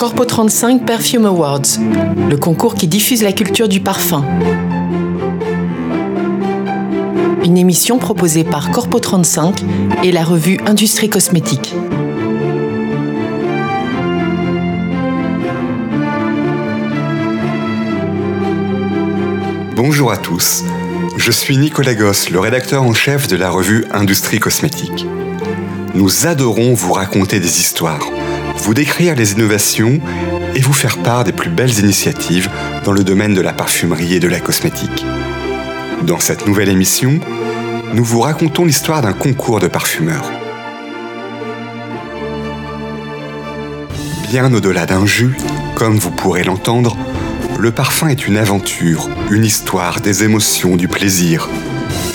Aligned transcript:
Corpo 0.00 0.24
35 0.24 0.86
Perfume 0.86 1.26
Awards, 1.26 1.60
le 2.30 2.36
concours 2.38 2.74
qui 2.74 2.88
diffuse 2.88 3.22
la 3.22 3.32
culture 3.32 3.68
du 3.68 3.80
parfum. 3.80 4.24
Une 7.44 7.58
émission 7.58 7.98
proposée 7.98 8.42
par 8.42 8.70
Corpo 8.70 8.98
35 8.98 9.62
et 10.02 10.10
la 10.10 10.24
revue 10.24 10.58
Industrie 10.64 11.10
Cosmétique. 11.10 11.74
Bonjour 19.76 20.12
à 20.12 20.16
tous, 20.16 20.64
je 21.18 21.30
suis 21.30 21.58
Nicolas 21.58 21.94
Gosse, 21.94 22.30
le 22.30 22.40
rédacteur 22.40 22.84
en 22.84 22.94
chef 22.94 23.28
de 23.28 23.36
la 23.36 23.50
revue 23.50 23.84
Industrie 23.92 24.40
Cosmétique. 24.40 25.06
Nous 25.92 26.26
adorons 26.26 26.72
vous 26.72 26.94
raconter 26.94 27.38
des 27.38 27.60
histoires, 27.60 28.00
vous 28.62 28.74
décrire 28.74 29.14
les 29.14 29.32
innovations 29.32 30.00
et 30.54 30.60
vous 30.60 30.72
faire 30.72 30.98
part 30.98 31.24
des 31.24 31.32
plus 31.32 31.50
belles 31.50 31.78
initiatives 31.78 32.50
dans 32.84 32.92
le 32.92 33.04
domaine 33.04 33.34
de 33.34 33.40
la 33.40 33.52
parfumerie 33.52 34.14
et 34.14 34.20
de 34.20 34.28
la 34.28 34.40
cosmétique. 34.40 35.04
Dans 36.02 36.20
cette 36.20 36.46
nouvelle 36.46 36.68
émission, 36.68 37.18
nous 37.94 38.04
vous 38.04 38.20
racontons 38.20 38.64
l'histoire 38.64 39.02
d'un 39.02 39.12
concours 39.12 39.60
de 39.60 39.66
parfumeurs. 39.66 40.30
Bien 44.28 44.52
au-delà 44.52 44.86
d'un 44.86 45.06
jus, 45.06 45.36
comme 45.74 45.98
vous 45.98 46.10
pourrez 46.10 46.44
l'entendre, 46.44 46.96
le 47.58 47.72
parfum 47.72 48.08
est 48.08 48.26
une 48.26 48.36
aventure, 48.36 49.08
une 49.30 49.44
histoire, 49.44 50.00
des 50.00 50.22
émotions, 50.22 50.76
du 50.76 50.88
plaisir. 50.88 51.48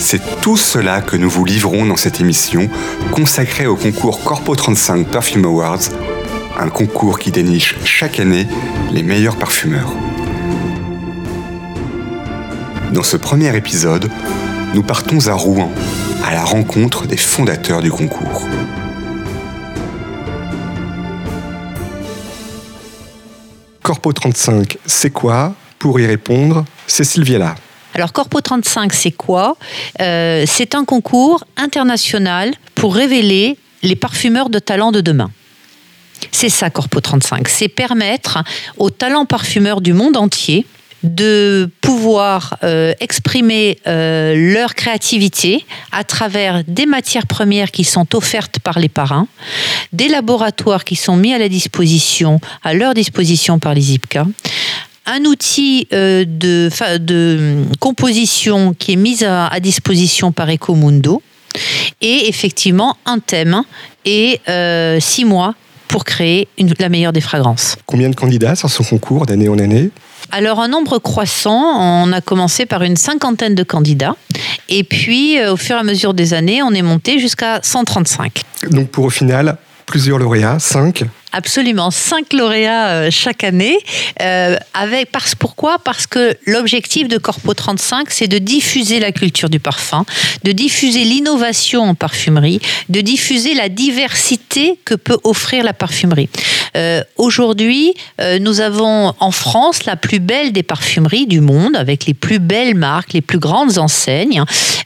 C'est 0.00 0.40
tout 0.40 0.56
cela 0.56 1.00
que 1.00 1.16
nous 1.16 1.28
vous 1.28 1.44
livrons 1.44 1.86
dans 1.86 1.96
cette 1.96 2.20
émission 2.20 2.68
consacrée 3.10 3.66
au 3.66 3.76
concours 3.76 4.22
Corpo 4.24 4.54
35 4.54 5.06
Perfume 5.08 5.44
Awards, 5.44 5.90
un 6.58 6.68
concours 6.68 7.18
qui 7.18 7.30
déniche 7.30 7.76
chaque 7.84 8.20
année 8.20 8.46
les 8.92 9.02
meilleurs 9.02 9.36
parfumeurs. 9.36 9.92
Dans 12.92 13.02
ce 13.02 13.16
premier 13.16 13.54
épisode, 13.56 14.10
nous 14.74 14.82
partons 14.82 15.26
à 15.28 15.34
Rouen, 15.34 15.70
à 16.24 16.32
la 16.34 16.44
rencontre 16.44 17.06
des 17.06 17.16
fondateurs 17.16 17.82
du 17.82 17.90
concours. 17.90 18.46
Corpo 23.82 24.12
35, 24.12 24.78
c'est 24.86 25.10
quoi? 25.10 25.54
Pour 25.78 26.00
y 26.00 26.06
répondre, 26.06 26.64
Cécile 26.86 27.22
Viella. 27.22 27.54
Alors 27.94 28.12
Corpo 28.12 28.40
35, 28.40 28.92
c'est 28.92 29.12
quoi? 29.12 29.56
Euh, 30.00 30.44
C'est 30.46 30.74
un 30.74 30.84
concours 30.84 31.44
international 31.56 32.52
pour 32.74 32.94
révéler 32.94 33.56
les 33.82 33.96
parfumeurs 33.96 34.50
de 34.50 34.58
talent 34.58 34.90
de 34.90 35.00
demain. 35.00 35.30
C'est 36.32 36.48
ça 36.48 36.70
Corpo 36.70 37.00
35, 37.00 37.48
c'est 37.48 37.68
permettre 37.68 38.38
aux 38.76 38.90
talents 38.90 39.26
parfumeurs 39.26 39.80
du 39.80 39.92
monde 39.92 40.16
entier 40.16 40.66
de 41.02 41.70
pouvoir 41.80 42.58
euh, 42.62 42.92
exprimer 43.00 43.78
euh, 43.86 44.52
leur 44.52 44.74
créativité 44.74 45.64
à 45.92 46.04
travers 46.04 46.64
des 46.64 46.86
matières 46.86 47.26
premières 47.26 47.70
qui 47.70 47.84
sont 47.84 48.14
offertes 48.14 48.58
par 48.58 48.78
les 48.78 48.88
parrains, 48.88 49.28
des 49.92 50.08
laboratoires 50.08 50.84
qui 50.84 50.96
sont 50.96 51.16
mis 51.16 51.32
à 51.32 51.38
la 51.38 51.48
disposition, 51.48 52.40
à 52.64 52.74
leur 52.74 52.94
disposition 52.94 53.58
par 53.58 53.74
les 53.74 53.92
IPCA, 53.92 54.26
un 55.06 55.24
outil 55.24 55.86
euh, 55.92 56.24
de, 56.26 57.62
composition 57.78 58.74
qui 58.74 58.92
est 58.92 58.96
mis 58.96 59.22
à, 59.22 59.46
à 59.46 59.60
disposition 59.60 60.32
par 60.32 60.50
Ecomundo 60.50 61.22
et 62.00 62.28
effectivement 62.28 62.96
un 63.06 63.18
thème 63.18 63.62
et 64.04 64.40
six 65.00 65.24
mois 65.24 65.54
pour 65.88 66.04
créer 66.04 66.48
une, 66.58 66.72
la 66.78 66.88
meilleure 66.88 67.12
des 67.12 67.20
fragrances. 67.20 67.76
Combien 67.86 68.08
de 68.10 68.14
candidats 68.14 68.54
sur 68.54 68.70
ce 68.70 68.82
concours 68.82 69.26
d'année 69.26 69.48
en 69.48 69.58
année? 69.58 69.90
Alors 70.32 70.60
un 70.60 70.68
nombre 70.68 70.98
croissant, 70.98 71.78
on 71.78 72.12
a 72.12 72.20
commencé 72.20 72.66
par 72.66 72.82
une 72.82 72.96
cinquantaine 72.96 73.54
de 73.54 73.62
candidats 73.62 74.16
et 74.68 74.82
puis 74.82 75.38
euh, 75.38 75.52
au 75.52 75.56
fur 75.56 75.76
et 75.76 75.78
à 75.78 75.84
mesure 75.84 76.14
des 76.14 76.34
années, 76.34 76.62
on 76.62 76.72
est 76.72 76.82
monté 76.82 77.18
jusqu'à 77.18 77.60
135. 77.62 78.42
Donc 78.70 78.88
pour 78.88 79.04
au 79.04 79.10
final 79.10 79.56
plusieurs 79.86 80.18
lauréats, 80.18 80.58
cinq 80.58 81.04
Absolument, 81.36 81.90
cinq 81.90 82.32
lauréats 82.32 82.86
euh, 82.86 83.10
chaque 83.10 83.44
année. 83.44 83.76
Euh, 84.22 84.56
avec, 84.72 85.12
parce, 85.12 85.34
pourquoi? 85.34 85.78
Parce 85.78 86.06
que 86.06 86.34
l'objectif 86.46 87.08
de 87.08 87.18
Corpo 87.18 87.52
35, 87.52 88.10
c'est 88.10 88.26
de 88.26 88.38
diffuser 88.38 89.00
la 89.00 89.12
culture 89.12 89.50
du 89.50 89.60
parfum, 89.60 90.06
de 90.44 90.52
diffuser 90.52 91.04
l'innovation 91.04 91.82
en 91.82 91.94
parfumerie, 91.94 92.62
de 92.88 93.02
diffuser 93.02 93.52
la 93.52 93.68
diversité 93.68 94.78
que 94.86 94.94
peut 94.94 95.18
offrir 95.24 95.62
la 95.62 95.74
parfumerie. 95.74 96.30
Euh, 96.74 97.02
Aujourd'hui, 97.16 97.94
nous 98.40 98.60
avons 98.60 99.14
en 99.18 99.30
France 99.30 99.84
la 99.84 99.96
plus 99.96 100.20
belle 100.20 100.52
des 100.52 100.62
parfumeries 100.62 101.26
du 101.26 101.40
monde, 101.40 101.76
avec 101.76 102.06
les 102.06 102.14
plus 102.14 102.38
belles 102.38 102.74
marques, 102.74 103.12
les 103.12 103.20
plus 103.20 103.38
grandes 103.38 103.78
enseignes. 103.78 104.42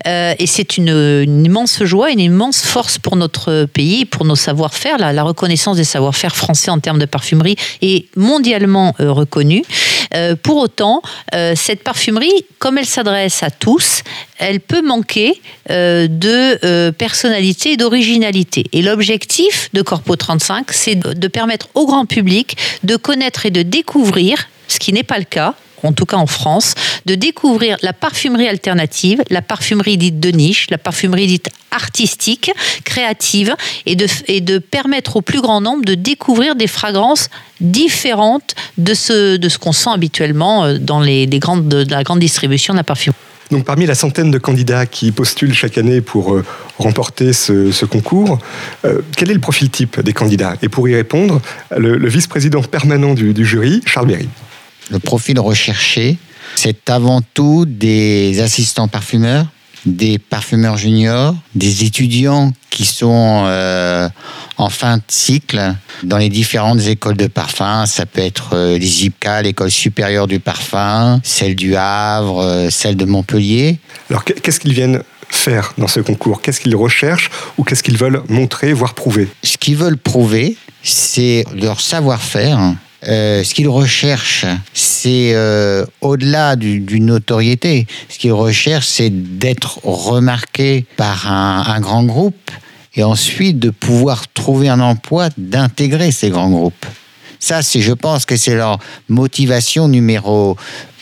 Et 0.06 0.46
c'est 0.46 0.76
une, 0.76 0.88
une, 0.88 1.44
immense 1.44 1.82
joie, 1.84 2.10
une 2.10 2.20
immense 2.20 2.62
force 2.62 2.98
pour 2.98 3.16
notre 3.16 3.66
pays, 3.66 4.04
pour 4.04 4.24
nos 4.24 4.36
savoir-faire, 4.36 4.98
la, 4.98 5.12
la 5.12 5.22
reconnaissance 5.22 5.76
des 5.76 5.84
savoir-faire 5.84 6.34
français 6.40 6.70
en 6.70 6.80
termes 6.80 6.98
de 6.98 7.06
parfumerie 7.06 7.56
est 7.82 8.06
mondialement 8.16 8.94
euh, 9.00 9.12
reconnu. 9.12 9.62
Euh, 10.14 10.34
pour 10.34 10.56
autant, 10.56 11.02
euh, 11.34 11.54
cette 11.54 11.84
parfumerie, 11.84 12.44
comme 12.58 12.78
elle 12.78 12.86
s'adresse 12.86 13.42
à 13.42 13.50
tous, 13.50 14.02
elle 14.38 14.60
peut 14.60 14.82
manquer 14.82 15.40
de 15.68 16.90
personnalité 16.90 17.72
et 17.72 17.76
d'originalité. 17.76 18.64
Et 18.72 18.80
l'objectif 18.82 19.68
de 19.74 19.82
Corpo 19.82 20.16
35, 20.16 20.72
c'est 20.72 20.94
de 20.94 21.28
permettre 21.28 21.68
au 21.74 21.86
grand 21.86 22.06
public 22.06 22.56
de 22.82 22.96
connaître 22.96 23.44
et 23.44 23.50
de 23.50 23.62
découvrir, 23.62 24.48
ce 24.66 24.78
qui 24.78 24.92
n'est 24.92 25.04
pas 25.04 25.18
le 25.18 25.24
cas, 25.24 25.54
en 25.82 25.92
tout 25.92 26.06
cas 26.06 26.16
en 26.16 26.26
France, 26.26 26.74
de 27.06 27.14
découvrir 27.14 27.76
la 27.82 27.92
parfumerie 27.92 28.48
alternative, 28.48 29.22
la 29.30 29.42
parfumerie 29.42 29.96
dite 29.96 30.20
de 30.20 30.30
niche, 30.30 30.68
la 30.70 30.78
parfumerie 30.78 31.26
dite 31.26 31.48
artistique, 31.70 32.50
créative, 32.84 33.54
et 33.86 33.96
de, 33.96 34.06
et 34.26 34.40
de 34.40 34.58
permettre 34.58 35.16
au 35.16 35.22
plus 35.22 35.40
grand 35.40 35.60
nombre 35.60 35.84
de 35.84 35.94
découvrir 35.94 36.56
des 36.56 36.66
fragrances 36.66 37.28
différentes 37.60 38.54
de 38.78 38.94
ce, 38.94 39.36
de 39.36 39.48
ce 39.48 39.58
qu'on 39.58 39.72
sent 39.72 39.90
habituellement 39.92 40.64
euh, 40.64 40.78
dans 40.78 41.00
les, 41.00 41.26
les 41.26 41.38
grandes, 41.38 41.68
de 41.68 41.90
la 41.90 42.02
grande 42.02 42.20
distribution 42.20 42.74
de 42.74 42.78
la 42.78 42.84
parfumerie. 42.84 43.16
Donc 43.50 43.64
parmi 43.64 43.84
la 43.84 43.96
centaine 43.96 44.30
de 44.30 44.38
candidats 44.38 44.86
qui 44.86 45.10
postulent 45.10 45.54
chaque 45.54 45.76
année 45.76 46.00
pour 46.00 46.34
euh, 46.34 46.44
remporter 46.78 47.32
ce, 47.32 47.84
concours, 47.84 48.38
euh, 48.84 49.00
quel 49.16 49.30
est 49.30 49.34
le 49.34 49.40
profil 49.40 49.70
type 49.70 50.00
des 50.00 50.12
candidats? 50.12 50.54
Et 50.62 50.68
pour 50.68 50.88
y 50.88 50.94
répondre, 50.94 51.40
le, 51.76 51.96
le 51.96 52.08
vice-président 52.08 52.62
permanent 52.62 53.12
du, 53.14 53.34
du 53.34 53.44
jury, 53.44 53.82
Charles 53.86 54.06
Berry. 54.06 54.28
Le 54.90 54.98
profil 54.98 55.38
recherché, 55.38 56.18
c'est 56.56 56.90
avant 56.90 57.20
tout 57.22 57.64
des 57.64 58.40
assistants 58.40 58.88
parfumeurs, 58.88 59.46
des 59.86 60.18
parfumeurs 60.18 60.76
juniors, 60.76 61.34
des 61.54 61.84
étudiants 61.84 62.52
qui 62.70 62.84
sont 62.84 63.44
euh, 63.46 64.08
en 64.58 64.68
fin 64.68 64.98
de 64.98 65.02
cycle 65.08 65.74
dans 66.02 66.18
les 66.18 66.28
différentes 66.28 66.80
écoles 66.86 67.16
de 67.16 67.28
parfum. 67.28 67.86
Ça 67.86 68.04
peut 68.04 68.20
être 68.20 68.50
euh, 68.54 68.78
les 68.78 69.04
IPCA, 69.06 69.42
l'école 69.42 69.70
supérieure 69.70 70.26
du 70.26 70.40
parfum, 70.40 71.20
celle 71.22 71.54
du 71.54 71.76
Havre, 71.76 72.40
euh, 72.40 72.70
celle 72.70 72.96
de 72.96 73.04
Montpellier. 73.04 73.78
Alors 74.10 74.24
qu'est-ce 74.24 74.60
qu'ils 74.60 74.74
viennent 74.74 75.02
faire 75.28 75.72
dans 75.78 75.88
ce 75.88 76.00
concours? 76.00 76.42
Qu'est-ce 76.42 76.60
qu'ils 76.60 76.76
recherchent 76.76 77.30
ou 77.56 77.64
qu'est-ce 77.64 77.82
qu'ils 77.82 77.96
veulent 77.96 78.22
montrer, 78.28 78.72
voire 78.72 78.94
prouver? 78.94 79.28
Ce 79.44 79.56
qu'ils 79.56 79.76
veulent 79.76 79.98
prouver, 79.98 80.56
c'est 80.82 81.44
leur 81.54 81.80
savoir-faire 81.80 82.74
euh, 83.08 83.42
ce 83.44 83.54
qu'ils 83.54 83.68
recherchent, 83.68 84.46
c'est 84.74 85.32
euh, 85.34 85.86
au-delà 86.00 86.56
d'une 86.56 86.84
du 86.84 87.00
notoriété. 87.00 87.86
Ce 88.08 88.18
qu'ils 88.18 88.32
recherchent, 88.32 88.88
c'est 88.88 89.10
d'être 89.10 89.80
remarqué 89.84 90.84
par 90.96 91.30
un, 91.30 91.64
un, 91.66 91.80
grand 91.80 92.04
groupe 92.04 92.50
et 92.94 93.02
ensuite 93.02 93.58
de 93.58 93.70
pouvoir 93.70 94.28
trouver 94.32 94.68
un 94.68 94.80
emploi, 94.80 95.28
d'intégrer 95.38 96.12
ces 96.12 96.30
grands 96.30 96.50
groupes. 96.50 96.86
Ça, 97.38 97.62
c'est, 97.62 97.80
je 97.80 97.92
pense 97.92 98.26
que 98.26 98.36
c'est 98.36 98.54
leur 98.54 98.78
motivation 99.08 99.88
numéro 99.88 100.56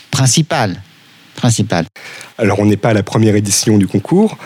principale. 0.09 0.81
principale. 1.35 1.85
Alors, 2.37 2.59
on 2.59 2.65
n'est 2.65 2.77
pas 2.77 2.89
à 2.89 2.93
la 2.93 3.03
première 3.03 3.35
édition 3.35 3.77
du 3.77 3.87
concours. 3.87 4.37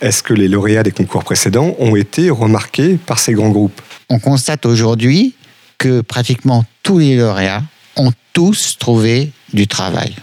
Est-ce 0.00 0.22
que 0.22 0.32
les 0.32 0.48
lauréats 0.48 0.82
des 0.82 0.90
concours 0.90 1.24
précédents 1.24 1.76
ont 1.78 1.94
été 1.94 2.30
remarqués 2.30 2.96
par 2.96 3.18
ces 3.18 3.34
grands 3.34 3.50
groupes? 3.50 3.80
On 4.08 4.18
constate 4.18 4.66
aujourd'hui 4.66 5.34
que 5.78 6.00
pratiquement 6.00 6.64
tous 6.82 6.98
les 6.98 7.16
lauréats 7.16 7.62
ont 7.96 8.12
tous 8.32 8.76
trouvé 8.78 9.30
du 9.52 9.66
travail. 9.66 10.14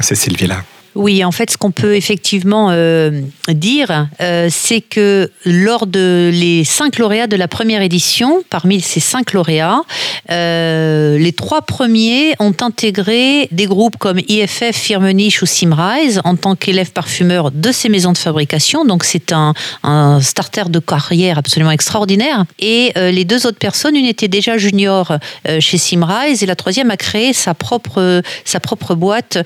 C'est 0.00 0.14
Sylvie 0.14 0.46
là. 0.46 0.62
Oui, 0.96 1.22
en 1.24 1.30
fait, 1.30 1.50
ce 1.50 1.58
qu'on 1.58 1.72
peut 1.72 1.94
effectivement 1.94 2.70
euh, 2.70 3.20
dire, 3.48 4.08
euh, 4.22 4.48
c'est 4.50 4.80
que 4.80 5.30
lors 5.44 5.86
de 5.86 6.30
les 6.32 6.64
cinq 6.64 6.98
lauréats 6.98 7.26
de 7.26 7.36
la 7.36 7.48
première 7.48 7.82
édition, 7.82 8.42
parmi 8.48 8.80
ces 8.80 9.00
cinq 9.00 9.34
lauréats, 9.34 9.82
euh, 10.30 11.18
les 11.18 11.32
trois 11.32 11.60
premiers 11.60 12.32
ont 12.38 12.54
intégré 12.62 13.46
des 13.52 13.66
groupes 13.66 13.98
comme 13.98 14.18
IFF, 14.26 14.72
Firmenich 14.72 15.42
ou 15.42 15.46
Simrise 15.46 16.22
en 16.24 16.34
tant 16.34 16.56
qu'élèves 16.56 16.92
parfumeurs 16.92 17.50
de 17.50 17.72
ces 17.72 17.90
maisons 17.90 18.12
de 18.12 18.18
fabrication. 18.18 18.86
Donc, 18.86 19.04
c'est 19.04 19.32
un, 19.32 19.52
un, 19.82 20.22
starter 20.22 20.70
de 20.70 20.78
carrière 20.78 21.36
absolument 21.36 21.72
extraordinaire. 21.72 22.46
Et 22.58 22.92
les 22.96 23.26
deux 23.26 23.46
autres 23.46 23.58
personnes, 23.58 23.96
une 23.96 24.06
était 24.06 24.28
déjà 24.28 24.56
junior 24.56 25.12
chez 25.60 25.76
Simrise 25.76 26.42
et 26.42 26.46
la 26.46 26.56
troisième 26.56 26.90
a 26.90 26.96
créé 26.96 27.34
sa 27.34 27.52
propre, 27.52 28.22
sa 28.44 28.60
propre 28.60 28.94
boîte 28.94 29.38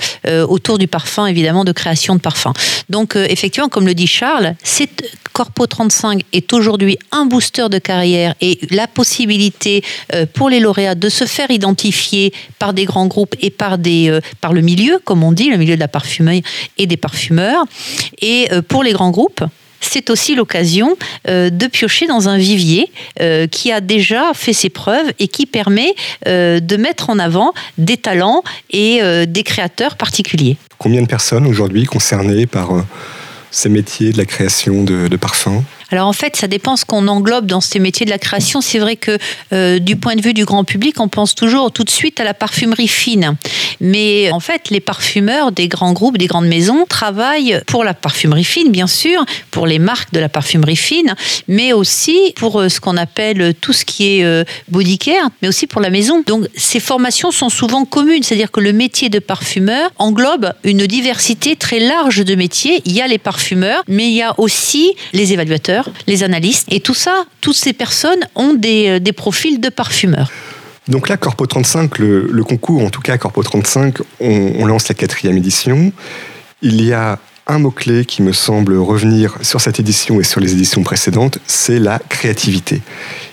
autour 0.49 0.79
du 0.79 0.87
parfum, 0.87 1.27
évidemment 1.27 1.40
évidemment 1.41 1.65
de 1.65 1.73
création 1.73 2.15
de 2.15 2.21
parfums. 2.21 2.53
Donc 2.89 3.17
euh, 3.17 3.27
effectivement, 3.29 3.69
comme 3.69 3.87
le 3.87 3.95
dit 3.95 4.07
Charles, 4.07 4.55
Corpo 5.33 5.67
35 5.67 6.23
est 6.33 6.53
aujourd'hui 6.53 6.99
un 7.13 7.25
booster 7.25 7.69
de 7.71 7.79
carrière 7.79 8.35
et 8.41 8.59
la 8.71 8.87
possibilité 8.87 9.83
euh, 10.15 10.27
pour 10.27 10.51
les 10.51 10.61
lauréats 10.61 10.95
de 10.95 11.09
se 11.09 11.25
faire 11.25 11.51
identifier 11.51 12.33
par 12.59 12.75
des 12.75 12.85
grands 12.85 13.07
groupes 13.07 13.35
et 13.41 13.51
par, 13.51 13.79
des, 13.79 14.11
euh, 14.11 14.21
par 14.41 14.53
le 14.53 14.61
milieu, 14.61 15.01
comme 15.05 15.25
on 15.25 15.33
dit, 15.33 15.49
le 15.49 15.57
milieu 15.57 15.77
de 15.77 15.81
la 15.81 15.89
parfumerie 15.89 16.43
et 16.77 16.87
des 16.87 16.97
parfumeurs. 16.97 17.65
Et 18.21 18.49
pour 18.69 18.83
les 18.83 18.93
grands 18.93 19.11
groupes, 19.11 19.43
c'est 19.81 20.11
aussi 20.11 20.35
l'occasion 20.35 20.97
euh, 21.29 21.51
de 21.51 21.67
piocher 21.67 22.07
dans 22.07 22.29
un 22.29 22.37
vivier 22.37 22.91
euh, 23.21 23.47
qui 23.47 23.73
a 23.73 23.81
déjà 23.81 24.33
fait 24.35 24.53
ses 24.53 24.69
preuves 24.69 25.13
et 25.19 25.29
qui 25.29 25.47
permet 25.47 25.95
euh, 26.27 26.61
de 26.61 26.77
mettre 26.77 27.11
en 27.11 27.19
avant 27.19 27.53
des 27.79 27.97
talents 27.97 28.43
et 28.71 29.01
des 29.27 29.43
créateurs 29.43 29.97
particuliers. 29.97 30.57
Combien 30.83 31.03
de 31.03 31.07
personnes 31.07 31.47
aujourd'hui 31.47 31.85
concernées 31.85 32.47
par 32.47 32.71
ces 33.51 33.69
métiers 33.69 34.13
de 34.13 34.17
la 34.17 34.25
création 34.25 34.83
de, 34.83 35.09
de 35.09 35.17
parfums? 35.17 35.63
Alors 35.91 36.07
en 36.07 36.13
fait, 36.13 36.37
ça 36.37 36.47
dépend 36.47 36.77
ce 36.77 36.85
qu'on 36.85 37.09
englobe 37.09 37.47
dans 37.47 37.61
ces 37.61 37.79
métiers 37.79 38.07
de 38.07 38.11
la 38.11 38.19
création. 38.19 38.61
C'est 38.61 38.79
vrai 38.79 38.97
que 38.97 39.19
euh, 39.53 39.79
du 39.79 39.97
point 39.97 40.15
de 40.15 40.23
vue 40.23 40.35
du 40.35 40.45
grand 40.45 40.65
public, 40.65 41.01
on 41.01 41.09
pense 41.09 41.35
toujours 41.35 41.73
tout 41.73 41.85
de 41.85 41.91
suite 41.91 42.21
à 42.21 42.25
la 42.25 42.35
parfumerie 42.35 42.89
fine. 42.89 43.37
Mais 43.81 44.31
en 44.31 44.41
fait, 44.41 44.71
les 44.71 44.81
parfumeurs 44.81 45.53
des 45.53 45.69
grands 45.69 45.93
groupes, 45.93 46.19
des 46.19 46.27
grandes 46.27 46.47
maisons 46.47 46.85
travaillent 46.89 47.61
pour 47.67 47.83
la 47.83 47.95
parfumerie 47.95 48.45
fine, 48.45 48.71
bien 48.71 48.87
sûr, 48.87 49.25
pour 49.51 49.67
les 49.67 49.79
marques 49.79 50.13
de 50.13 50.21
la 50.21 50.29
parfumerie 50.29 50.77
fine, 50.77 51.15
mais 51.49 51.73
aussi 51.73 52.33
pour 52.37 52.61
euh, 52.61 52.69
ce 52.69 52.81
qu'on 52.81 52.97
appelle 52.97 53.55
tout 53.61 53.73
ce 53.73 53.85
qui 53.85 54.19
est 54.19 54.25
euh, 54.25 54.45
body 54.69 54.99
care, 54.99 55.31
mais 55.43 55.49
aussi 55.49 55.67
pour 55.67 55.81
la 55.81 55.91
maison. 55.91 56.23
Donc 56.27 56.47
ces 56.57 56.81
formations 56.81 57.33
sont 57.33 57.49
souvent 57.49 57.85
communes, 57.85 58.23
c'est-à-dire 58.23 58.51
que 58.51 58.61
le 58.61 58.73
métier 58.73 59.09
de 59.09 59.19
parfumeur 59.19 59.91
englobe 59.99 60.53
une 60.63 60.87
diversité 60.87 61.57
très 61.57 61.81
large 61.81 62.25
de 62.25 62.35
métiers. 62.35 62.81
Il 62.85 62.93
y 62.93 63.01
a 63.01 63.09
les 63.09 63.19
parfumeurs, 63.19 63.83
mais 63.89 64.07
il 64.07 64.15
y 64.15 64.23
a 64.23 64.39
aussi 64.39 64.95
les 65.13 65.33
évaluateurs 65.33 65.80
les 66.07 66.23
analystes. 66.23 66.67
Et 66.71 66.81
tout 66.81 66.95
ça, 66.95 67.25
toutes 67.41 67.57
ces 67.57 67.73
personnes 67.73 68.21
ont 68.35 68.55
des, 68.55 69.01
euh, 69.01 69.13
profils 69.13 69.61
de 69.61 69.69
parfumeurs. 69.69 70.31
Donc 70.89 71.09
là, 71.09 71.17
Corpo 71.17 71.47
35, 71.47 71.99
le, 71.99 72.43
concours, 72.43 72.83
en 72.83 72.91
tout 72.91 73.01
cas 73.01 73.19
Corpo 73.19 73.43
35, 73.43 73.99
on, 74.21 74.67
lance 74.67 74.89
la 74.89 74.95
quatrième 74.95 75.37
édition. 75.37 75.93
Il 76.63 76.85
y 76.85 76.93
a 76.93 77.19
un 77.47 77.59
mot-clé 77.59 78.05
qui 78.05 78.23
me 78.23 78.33
semble 78.33 78.77
revenir 78.77 79.37
sur 79.43 79.61
cette 79.61 79.79
édition 79.81 80.21
et 80.21 80.25
sur 80.25 80.41
les 80.41 80.53
éditions 80.53 80.83
précédentes, 80.83 81.39
c'est 81.47 81.79
la 81.79 81.99
créativité. 81.99 82.83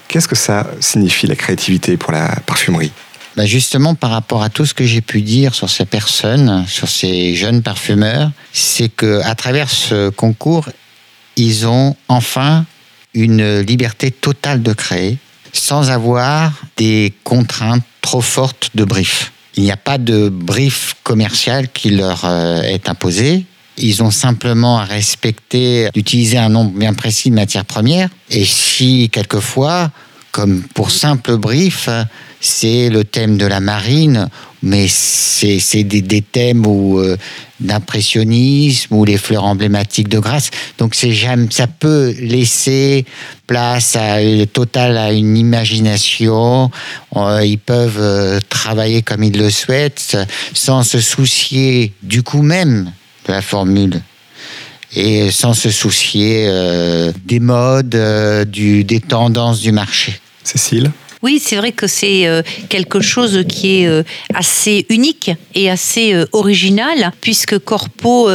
Qu'est-ce 0.08 0.28
que 0.28 0.36
ça 0.36 0.68
signifie 0.80 1.28
la 1.28 1.36
créativité 1.36 1.98
pour 1.98 2.12
la 2.12 2.36
parfumerie? 2.46 2.92
Bah, 3.38 3.46
justement, 3.46 3.94
par 3.94 4.10
rapport 4.10 4.42
à 4.42 4.50
tout 4.50 4.66
ce 4.66 4.74
que 4.74 4.84
j'ai 4.84 5.02
pu 5.02 5.22
dire 5.22 5.54
sur 5.54 5.70
ces 5.70 5.86
personnes, 5.86 6.66
sur 6.68 6.90
ces 6.90 7.36
jeunes 7.36 7.62
parfumeurs, 7.62 8.32
c'est 8.52 8.90
que 8.90 9.22
à 9.22 9.36
travers 9.36 9.70
ce 9.70 10.10
concours, 10.10 10.70
ils 11.38 11.68
ont 11.68 11.96
enfin 12.10 12.66
une 13.14 13.62
liberté 13.62 14.12
totale 14.12 14.62
de 14.62 14.74
créer 14.74 15.18
sans 15.54 15.90
avoir 15.90 16.52
des 16.76 17.14
contraintes 17.24 17.84
trop 18.02 18.22
fortes 18.22 18.72
de 18.76 18.84
brief. 18.84 19.32
Il 19.56 19.64
n'y 19.64 19.72
a 19.72 19.78
pas 19.78 19.98
de 19.98 20.30
brief 20.30 20.96
commercial 21.04 21.70
qui 21.72 21.90
leur 21.90 22.26
euh, 22.26 22.62
est 22.62 22.90
imposé. 22.90 23.46
Ils 23.78 24.04
ont 24.04 24.12
simplement 24.12 24.80
à 24.80 24.84
respecter, 24.84 25.90
d'utiliser 25.94 26.38
un 26.38 26.50
nombre 26.50 26.72
bien 26.72 26.94
précis 26.94 27.30
de 27.30 27.36
matières 27.36 27.66
premières. 27.66 28.10
Et 28.30 28.46
si 28.46 29.10
quelquefois, 29.10 29.92
comme 30.38 30.62
pour 30.76 30.92
simple 30.92 31.36
brief, 31.38 31.90
c'est 32.40 32.90
le 32.90 33.04
thème 33.04 33.40
de 33.40 33.48
la 33.48 33.60
marine, 33.60 34.30
mais 34.62 34.86
c'est 34.88 35.84
des, 35.84 36.22
thèmes 36.22 36.64
euh, 36.68 37.18
d'impressionnisme 37.60 38.94
ou 38.94 39.04
les 39.04 39.18
fleurs 39.18 39.46
emblématiques 39.46 40.10
de 40.10 40.20
grâce. 40.20 40.52
Donc 40.78 40.94
ça 40.94 41.66
peut 41.66 42.14
laisser 42.20 43.04
place 43.48 43.96
à, 43.96 44.18
totale 44.46 44.96
à 44.96 45.12
une 45.12 45.36
imagination. 45.36 46.70
Euh, 47.16 47.44
ils 47.44 47.58
peuvent 47.58 48.00
euh, 48.00 48.40
travailler 48.48 49.02
comme 49.02 49.24
ils 49.24 49.40
le 49.40 49.50
souhaitent 49.50 50.18
sans 50.54 50.84
se 50.84 51.00
soucier 51.00 51.94
du 52.04 52.22
coup 52.22 52.44
même 52.44 52.92
de 53.28 53.34
la 53.34 53.42
formule 53.42 54.04
et 54.96 55.32
sans 55.32 55.56
se 55.56 55.72
soucier 55.72 56.48
des 57.26 57.40
modes, 57.42 57.90
des 57.90 59.02
tendances 59.06 59.60
du 59.60 59.74
marché. 59.74 60.20
Cécile 60.48 60.92
oui, 61.24 61.42
c'est 61.44 61.56
vrai 61.56 61.72
que 61.72 61.88
c'est 61.88 62.28
euh, 62.28 62.42
quelque 62.70 63.02
chose 63.02 63.44
qui 63.48 63.82
est 63.82 63.88
euh, 63.88 64.04
assez 64.34 64.86
unique 64.90 65.32
et 65.56 65.70
assez 65.70 66.14
euh, 66.14 66.26
original, 66.32 67.12
puisque 67.22 67.58
Corpo 67.58 68.30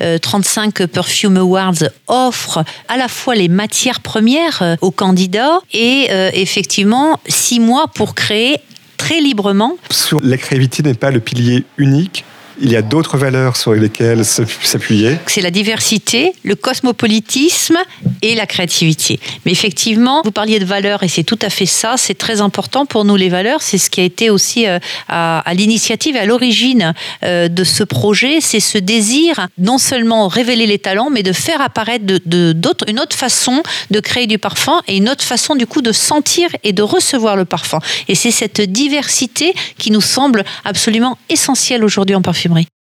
35 0.00 0.86
Perfume 0.86 1.36
Awards 1.36 1.82
offre 2.06 2.64
à 2.88 2.96
la 2.96 3.08
fois 3.08 3.34
les 3.34 3.48
matières 3.48 4.00
premières 4.00 4.76
aux 4.80 4.90
candidats 4.90 5.58
et 5.72 6.08
effectivement 6.32 7.20
six 7.26 7.60
mois 7.60 7.88
pour 7.88 8.14
créer 8.14 8.58
très 8.96 9.20
librement. 9.20 9.76
la 10.22 10.36
créativité 10.36 10.82
n'est 10.82 10.94
pas 10.94 11.10
le 11.10 11.20
pilier 11.20 11.64
unique 11.76 12.24
il 12.62 12.70
y 12.70 12.76
a 12.76 12.82
d'autres 12.82 13.18
valeurs 13.18 13.56
sur 13.56 13.74
lesquelles 13.74 14.24
s'appuyer. 14.24 15.18
C'est 15.26 15.40
la 15.40 15.50
diversité, 15.50 16.32
le 16.44 16.54
cosmopolitisme 16.54 17.76
et 18.22 18.36
la 18.36 18.46
créativité. 18.46 19.18
Mais 19.44 19.50
effectivement, 19.50 20.22
vous 20.24 20.30
parliez 20.30 20.60
de 20.60 20.64
valeurs 20.64 21.02
et 21.02 21.08
c'est 21.08 21.24
tout 21.24 21.38
à 21.42 21.50
fait 21.50 21.66
ça. 21.66 21.94
C'est 21.96 22.16
très 22.16 22.40
important 22.40 22.86
pour 22.86 23.04
nous 23.04 23.16
les 23.16 23.28
valeurs. 23.28 23.62
C'est 23.62 23.78
ce 23.78 23.90
qui 23.90 24.00
a 24.00 24.04
été 24.04 24.30
aussi 24.30 24.68
euh, 24.68 24.78
à, 25.08 25.42
l'initiative, 25.54 26.16
à 26.16 26.24
l'origine 26.24 26.94
euh, 27.24 27.48
de 27.48 27.64
ce 27.64 27.82
projet. 27.82 28.40
C'est 28.40 28.60
ce 28.60 28.78
désir 28.78 29.48
non 29.58 29.78
seulement 29.78 30.28
révéler 30.28 30.66
les 30.66 30.78
talents, 30.78 31.10
mais 31.10 31.24
de 31.24 31.32
faire 31.32 31.60
apparaître 31.60 32.04
de, 32.06 32.54
une 32.86 33.00
autre 33.00 33.16
façon 33.16 33.64
de 33.90 33.98
créer 33.98 34.28
du 34.28 34.38
parfum 34.38 34.80
et 34.86 34.96
une 34.96 35.08
autre 35.08 35.24
façon 35.24 35.56
du 35.56 35.66
coup 35.66 35.82
de 35.82 35.90
sentir 35.90 36.48
et 36.62 36.72
de 36.72 36.82
recevoir 36.82 37.34
le 37.34 37.44
parfum. 37.44 37.80
Et 38.06 38.14
c'est 38.14 38.30
cette 38.30 38.60
diversité 38.60 39.52
qui 39.78 39.90
nous 39.90 40.00
semble 40.00 40.44
absolument 40.64 41.18
essentielle 41.28 41.84
aujourd'hui 41.84 42.14
en 42.14 42.22
parfumerie. 42.22 42.51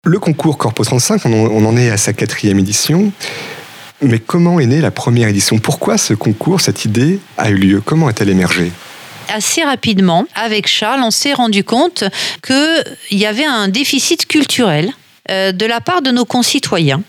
Le 0.05 0.19
concours 0.19 0.57
Corpo 0.57 0.83
35, 0.83 1.25
on 1.25 1.65
en 1.65 1.77
est 1.77 1.89
à 1.89 1.97
sa 1.97 2.11
quatrième 2.11 2.59
édition. 2.59 3.11
Mais 4.01 4.19
comment 4.19 4.59
est 4.59 4.65
née 4.65 4.81
la 4.81 4.91
première 4.91 5.29
édition? 5.29 5.59
Pourquoi 5.59 5.97
ce 5.97 6.13
concours, 6.13 6.59
cette 6.59 6.83
idée 6.83 7.19
a 7.37 7.49
eu 7.49 7.55
lieu? 7.55 7.81
Comment 7.81 8.07
a-t-elle 8.07 8.29
émergé 8.29 8.71
assez 9.29 9.63
rapidement, 9.63 10.25
avec 10.35 10.67
Charles, 10.67 11.01
on 11.01 11.11
s'est 11.11 11.33
rendu 11.33 11.63
compte 11.63 12.03
qu'il 12.45 13.17
y 13.17 13.25
avait 13.25 13.45
un 13.45 13.67
déficit 13.67 14.27
culturel 14.27 14.91
euh, 15.31 15.51
de 15.51 15.65
la 15.65 15.81
part 15.81 16.01
de 16.01 16.11
nos 16.11 16.25
concitoyens 16.25 17.01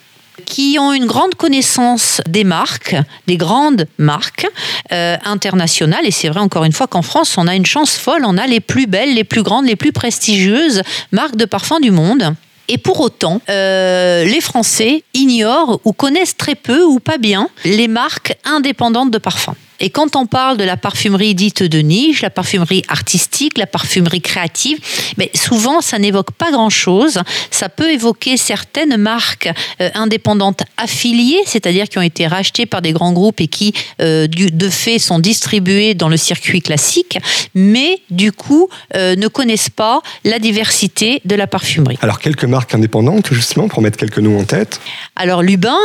qui 0.47 0.76
ont 0.79 0.93
une 0.93 1.07
grande 1.07 1.35
connaissance 1.35 2.21
des 2.29 2.45
marques, 2.45 2.97
des 3.26 3.37
grandes 3.37 3.87
marques 3.99 4.47
euh, 4.93 5.17
internationales. 5.25 6.05
Et 6.05 6.11
c'est 6.11 6.29
vrai 6.29 6.41
encore 6.41 6.64
une 6.64 6.73
fois 6.73 6.87
qu'en 6.87 7.03
France, 7.03 7.37
on 7.38 7.47
a 7.47 7.55
une 7.55 7.67
chance 7.67 7.97
folle, 7.97 8.23
on 8.25 8.38
a 8.38 8.47
les 8.47 8.61
plus 8.61 8.87
belles, 8.87 9.14
les 9.14 9.25
plus 9.25 9.43
grandes, 9.43 9.67
les 9.67 9.76
plus 9.76 9.93
prestigieuses 9.93 10.83
marques 11.12 11.37
de 11.37 11.45
parfums 11.45 11.81
du 11.81 11.91
monde. 11.91 12.35
Et 12.69 12.79
pour 12.79 13.00
autant, 13.00 13.41
euh, 13.50 14.25
les 14.25 14.41
Français 14.41 15.05
ignorent 15.12 15.81
ou 15.85 15.93
connaissent 15.93 16.37
très 16.37 16.55
peu 16.55 16.83
ou 16.83 16.99
pas 16.99 17.19
bien 17.19 17.49
les 17.64 17.88
marques 17.88 18.37
indépendantes 18.45 19.11
de 19.11 19.19
parfums. 19.19 19.55
Et 19.81 19.90
quand 19.90 20.16
on 20.16 20.26
parle 20.26 20.57
de 20.57 20.64
la 20.64 20.76
parfumerie 20.76 21.35
dite 21.35 21.62
de 21.62 21.78
niche, 21.78 22.23
la 22.23 22.31
parfumerie 22.31 22.83
artistique, 22.88 23.59
la 23.59 23.66
parfumerie 23.66 24.21
créative, 24.21 24.78
mais 25.16 25.31
souvent 25.35 25.81
ça 25.81 25.99
n'évoque 25.99 26.33
pas 26.33 26.50
grand-chose. 26.50 27.21
Ça 27.50 27.69
peut 27.69 27.90
évoquer 27.90 28.37
certaines 28.37 28.97
marques 28.97 29.50
euh, 29.81 29.90
indépendantes 29.95 30.62
affiliées, 30.76 31.40
c'est-à-dire 31.47 31.88
qui 31.88 31.99
ont 31.99 32.02
été 32.02 32.26
rachetées 32.26 32.66
par 32.66 32.83
des 32.83 32.93
grands 32.93 33.12
groupes 33.12 33.40
et 33.40 33.49
qui 33.49 33.73
euh, 34.00 34.26
de 34.28 34.69
fait 34.69 34.99
sont 34.99 35.19
distribuées 35.19 35.95
dans 35.95 36.09
le 36.09 36.16
circuit 36.16 36.62
classique, 36.62 37.19
mais 37.54 38.00
du 38.11 38.33
coup 38.33 38.69
euh, 38.95 39.16
ne 39.16 39.28
connaissent 39.28 39.71
pas 39.71 40.00
la 40.25 40.38
diversité 40.38 41.21
de 41.25 41.35
la 41.35 41.47
parfumerie. 41.47 41.99
Alors 42.00 42.21
quelques 42.21 42.45
marques 42.45 42.75
indépendantes 42.75 43.33
justement 43.33 43.69
pour 43.69 43.83
mettre 43.83 43.99
quelques 43.99 44.19
noms 44.19 44.38
en 44.38 44.45
tête. 44.45 44.81
Alors 45.16 45.43
Lubin, 45.43 45.78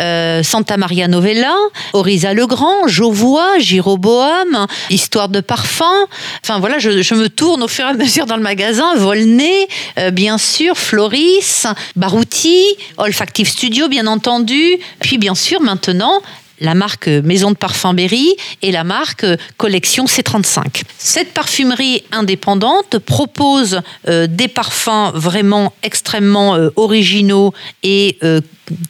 euh, 0.00 0.42
Santa 0.42 0.76
Maria 0.76 1.06
Novella, 1.06 1.54
Orisa 1.92 2.34
le 2.34 2.46
Grand, 2.46 2.88
Jovois, 2.88 3.58
Giroboam, 3.58 4.66
Histoire 4.90 5.28
de 5.28 5.40
parfum. 5.40 6.06
Enfin 6.42 6.58
voilà, 6.58 6.78
je, 6.78 7.14
me 7.14 7.28
tourne 7.28 7.62
au 7.62 7.68
fur 7.68 7.84
et 7.84 7.88
à 7.88 7.94
mesure 7.94 8.26
dans 8.26 8.36
le 8.36 8.42
magasin. 8.42 8.96
Volney, 8.96 9.68
euh, 9.98 10.10
bien 10.10 10.38
sûr, 10.38 10.76
Floris, 10.76 11.66
Barouti, 11.96 12.64
Olfactive 12.96 13.48
Studio, 13.48 13.88
bien 13.88 14.06
entendu. 14.06 14.78
Puis 15.00 15.18
bien 15.18 15.34
sûr, 15.34 15.60
maintenant, 15.60 16.20
la 16.60 16.74
marque 16.74 17.08
Maison 17.08 17.50
de 17.50 17.56
Parfum 17.56 17.94
Berry 17.94 18.34
et 18.62 18.72
la 18.72 18.84
marque 18.84 19.26
Collection 19.58 20.06
C35. 20.06 20.82
Cette 20.98 21.32
parfumerie 21.34 22.02
indépendante 22.10 22.98
propose 22.98 23.80
euh, 24.08 24.26
des 24.28 24.48
parfums 24.48 25.12
vraiment 25.14 25.72
extrêmement 25.82 26.56
originaux 26.76 27.52
et 27.82 28.18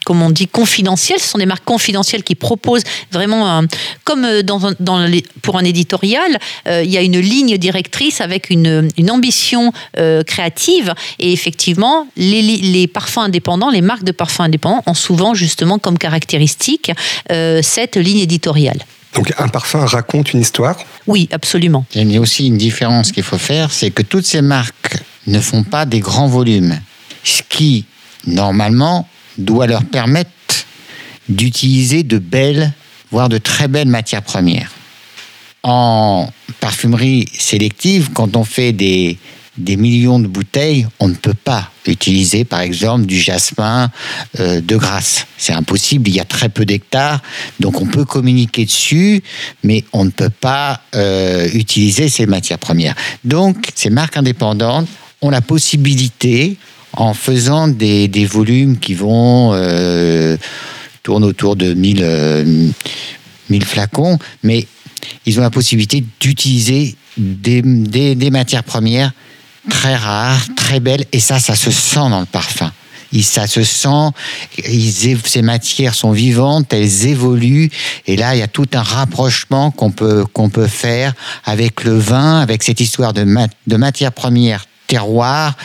comme 0.05 0.21
on 0.21 0.29
dit, 0.29 0.47
confidentielles. 0.47 1.19
Ce 1.19 1.29
sont 1.29 1.37
des 1.37 1.45
marques 1.45 1.65
confidentielles 1.65 2.23
qui 2.23 2.35
proposent 2.35 2.83
vraiment, 3.11 3.63
comme 4.03 4.41
dans, 4.41 4.71
dans 4.79 5.09
pour 5.41 5.57
un 5.57 5.63
éditorial, 5.63 6.37
il 6.65 6.89
y 6.89 6.97
a 6.97 7.01
une 7.01 7.19
ligne 7.19 7.57
directrice 7.57 8.21
avec 8.21 8.49
une, 8.49 8.89
une 8.97 9.11
ambition 9.11 9.71
créative. 10.25 10.93
Et 11.19 11.33
effectivement, 11.33 12.07
les, 12.15 12.41
les, 12.41 12.87
parfums 12.87 13.19
indépendants, 13.19 13.69
les 13.69 13.81
marques 13.81 14.03
de 14.03 14.11
parfums 14.11 14.41
indépendants 14.41 14.83
ont 14.85 14.93
souvent 14.93 15.33
justement 15.33 15.79
comme 15.79 15.97
caractéristique 15.97 16.91
cette 17.61 17.97
ligne 17.97 18.19
éditoriale. 18.19 18.79
Donc 19.15 19.33
un 19.37 19.47
parfum 19.47 19.85
raconte 19.85 20.33
une 20.33 20.41
histoire? 20.41 20.77
Oui, 21.07 21.29
absolument. 21.31 21.85
Il 21.95 22.11
y 22.11 22.17
a 22.17 22.21
aussi 22.21 22.47
une 22.47 22.57
différence 22.57 23.11
qu'il 23.11 23.23
faut 23.23 23.37
faire, 23.37 23.71
c'est 23.71 23.89
que 23.89 24.01
toutes 24.01 24.25
ces 24.25 24.41
marques 24.41 24.97
ne 25.25 25.39
font 25.39 25.63
pas 25.63 25.85
des 25.85 26.01
grands 26.01 26.27
volumes, 26.27 26.79
ce 27.23 27.41
qui, 27.47 27.85
normalement, 28.27 29.07
doit 29.37 29.67
leur 29.67 29.83
permettre 29.83 30.29
d'utiliser 31.29 32.03
de 32.03 32.17
belles, 32.17 32.73
voire 33.11 33.29
de 33.29 33.37
très 33.37 33.67
belles 33.67 33.87
matières 33.87 34.21
premières. 34.21 34.71
En 35.63 36.29
parfumerie 36.59 37.27
sélective, 37.33 38.11
quand 38.13 38.35
on 38.35 38.43
fait 38.43 38.71
des, 38.71 39.17
des 39.57 39.77
millions 39.77 40.19
de 40.19 40.27
bouteilles, 40.27 40.87
on 40.99 41.07
ne 41.07 41.15
peut 41.15 41.33
pas 41.33 41.71
utiliser 41.87 42.43
par 42.43 42.61
exemple 42.61 43.05
du 43.05 43.19
jasmin 43.19 43.89
euh, 44.39 44.61
de 44.61 44.75
Grasse. 44.75 45.27
C'est 45.37 45.53
impossible, 45.53 46.09
il 46.09 46.15
y 46.15 46.19
a 46.19 46.25
très 46.25 46.49
peu 46.49 46.65
d'hectares, 46.65 47.21
donc 47.59 47.81
on 47.81 47.85
peut 47.85 48.05
communiquer 48.05 48.65
dessus, 48.65 49.23
mais 49.63 49.83
on 49.93 50.05
ne 50.05 50.09
peut 50.09 50.29
pas 50.29 50.81
euh, 50.93 51.47
utiliser 51.53 52.09
ces 52.09 52.25
matières 52.25 52.59
premières. 52.59 52.95
Donc 53.23 53.69
ces 53.75 53.89
marques 53.89 54.17
indépendantes 54.17 54.87
ont 55.21 55.29
la 55.29 55.41
possibilité, 55.41 56.57
en 56.97 57.13
faisant 57.13 57.67
des, 57.67 58.25
volumes 58.25 58.77
qui 58.77 58.93
vont 58.93 59.51
euh, 59.53 60.37
tourner 61.03 61.27
autour 61.27 61.55
de 61.55 61.73
1000, 61.73 62.73
1000 63.49 63.65
flacons, 63.65 64.17
mais 64.43 64.67
ils 65.25 65.39
ont 65.39 65.43
la 65.43 65.49
possibilité 65.49 66.03
d'utiliser 66.19 66.95
des, 67.17 67.61
des 68.15 68.31
matières 68.31 68.63
premières 68.63 69.11
très 69.69 69.95
rare, 69.95 70.39
très 70.55 70.79
belle, 70.79 71.05
et 71.11 71.19
ça, 71.19 71.39
ça 71.39 71.55
se 71.55 71.71
sent 71.71 72.09
dans 72.09 72.19
le 72.19 72.25
parfum. 72.25 72.71
ça 73.21 73.47
se 73.47 73.63
sent, 73.63 74.09
ces 75.25 75.41
matières 75.41 75.95
sont 75.95 76.11
vivantes, 76.11 76.71
elles 76.73 77.07
évoluent, 77.07 77.69
et 78.05 78.15
là, 78.15 78.35
il 78.35 78.39
y 78.39 78.43
a 78.43 78.47
tout 78.47 78.67
un 78.73 78.81
rapprochement 78.81 79.71
qu'on 79.71 79.91
peut, 79.91 80.25
peut 80.51 80.67
faire 80.67 81.13
avec 81.45 81.83
le 81.83 81.97
vin, 81.97 82.41
avec 82.41 82.63
cette 82.63 82.79
histoire 82.79 83.13
de, 83.13 83.25
de 83.67 83.77
matière 83.77 84.11
première 84.11 84.65
terroir 84.87 85.55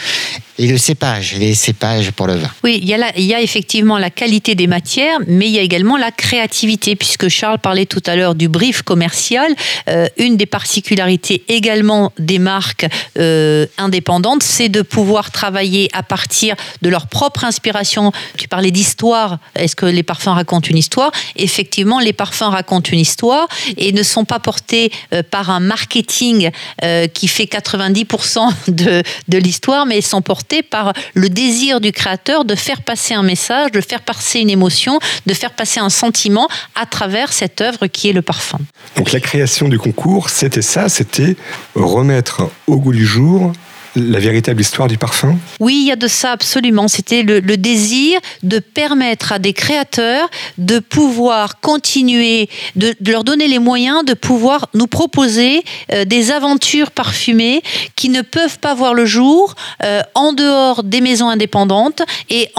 et 0.61 0.67
le 0.67 0.77
cépage, 0.77 1.37
les 1.39 1.55
cépages 1.55 2.11
pour 2.11 2.27
le 2.27 2.35
vin. 2.35 2.51
Oui, 2.65 2.79
il 2.83 2.89
y, 2.89 3.35
a 3.35 3.41
effectivement 3.41 3.97
la 3.97 4.11
qualité 4.11 4.55
des 4.55 4.67
matières, 4.67 5.19
mais 5.27 5.47
il 5.47 5.53
y 5.53 5.59
a 5.59 5.63
également 5.63 5.97
la 5.97 6.11
créativité, 6.11 6.97
puisque 6.97 7.29
Charles 7.29 7.59
parlait 7.59 7.87
tout 7.87 8.03
à 8.05 8.15
l'heure 8.15 8.35
du 8.35 8.49
brief 8.49 8.83
commercial. 8.83 9.51
Euh, 9.89 10.07
une 10.19 10.37
des 10.37 10.45
particularités 10.45 11.45
également 11.49 12.13
des 12.19 12.39
marques 12.39 12.87
euh, 13.19 13.65
indépendantes, 13.79 14.43
c'est 14.43 14.69
de 14.69 14.83
pouvoir 14.83 15.31
travailler 15.31 15.89
à 15.95 16.03
partir 16.03 16.57
de 16.83 16.91
leur 16.91 17.07
propre 17.07 17.45
inspiration. 17.45 18.13
Tu 18.37 18.47
parlais 18.47 18.71
d'histoire. 18.71 19.39
Est-ce 19.55 19.75
que 19.75 19.87
les 19.87 20.03
parfums 20.03 20.35
racontent 20.35 20.69
une 20.69 20.77
histoire? 20.77 21.11
Effectivement, 21.37 22.01
les 22.01 22.13
parfums 22.13 22.51
racontent 22.51 22.91
une 22.93 22.99
histoire 22.99 23.49
et 23.79 23.93
ne 23.93 24.03
sont 24.03 24.27
pas 24.27 24.41
portés 24.41 24.93
euh, 25.15 25.23
par 25.23 25.49
un 25.49 25.61
marketing 25.61 26.51
qui 27.15 27.29
fait 27.29 27.45
90% 27.45 28.53
de, 28.69 29.39
l'histoire, 29.39 29.87
mais 29.87 30.01
sont 30.01 30.23
portés 30.23 30.50
par 30.63 30.93
le 31.15 31.29
désir 31.29 31.81
du 31.81 31.93
créateur 31.93 32.45
de 32.45 32.55
faire 32.55 32.83
passer 32.83 33.15
un 33.15 33.23
message, 33.23 33.71
de 33.73 33.81
faire 33.81 34.01
passer 34.01 34.41
une 34.41 34.51
émotion, 34.51 34.99
de 35.27 35.35
faire 35.35 35.53
passer 35.53 35.81
un 35.81 35.91
sentiment 35.91 36.49
à 36.75 36.87
travers 36.87 37.33
cette 37.33 37.61
œuvre 37.61 37.87
qui 37.87 38.09
est 38.09 38.13
le 38.13 38.23
parfum. 38.23 38.59
Donc 38.97 39.13
la 39.13 39.21
création 39.21 39.69
du 39.69 39.79
concours, 39.79 40.31
c'était 40.31 40.63
ça, 40.63 40.89
c'était 40.89 41.37
remettre 41.75 42.51
au 42.67 42.77
goût 42.77 42.93
du 42.93 43.07
jour 43.07 43.53
la 43.97 44.19
véritable 44.19 44.61
histoire 44.61 44.89
du 44.89 44.99
parfum? 44.99 45.37
Oui, 45.59 45.81
il 45.83 45.89
y 45.89 45.93
a 45.93 45.97
de 45.97 46.09
ça 46.09 46.33
absolument. 46.33 46.89
C'était 46.89 47.23
le, 47.23 47.41
désir 47.57 48.21
de 48.43 48.59
permettre 48.59 49.33
à 49.33 49.39
des 49.39 49.53
créateurs 49.53 50.31
de 50.59 50.79
pouvoir 50.79 51.61
continuer, 51.61 52.49
de, 52.77 52.95
leur 53.05 53.25
donner 53.25 53.49
les 53.49 53.59
moyens 53.59 54.05
de 54.05 54.15
pouvoir 54.15 54.69
nous 54.75 54.87
proposer 54.87 55.63
euh, 55.93 56.05
des 56.05 56.31
aventures 56.31 56.91
parfumées 56.91 57.63
qui 57.97 58.09
ne 58.09 58.23
peuvent 58.23 58.59
pas 58.59 58.75
voir 58.75 58.95
le 58.95 59.05
jour 59.05 59.55
euh, 59.83 60.03
en 60.15 60.33
dehors 60.33 60.83
des 60.85 61.01
maisons 61.01 61.29
indépendantes 61.29 62.03
et, 62.29 62.51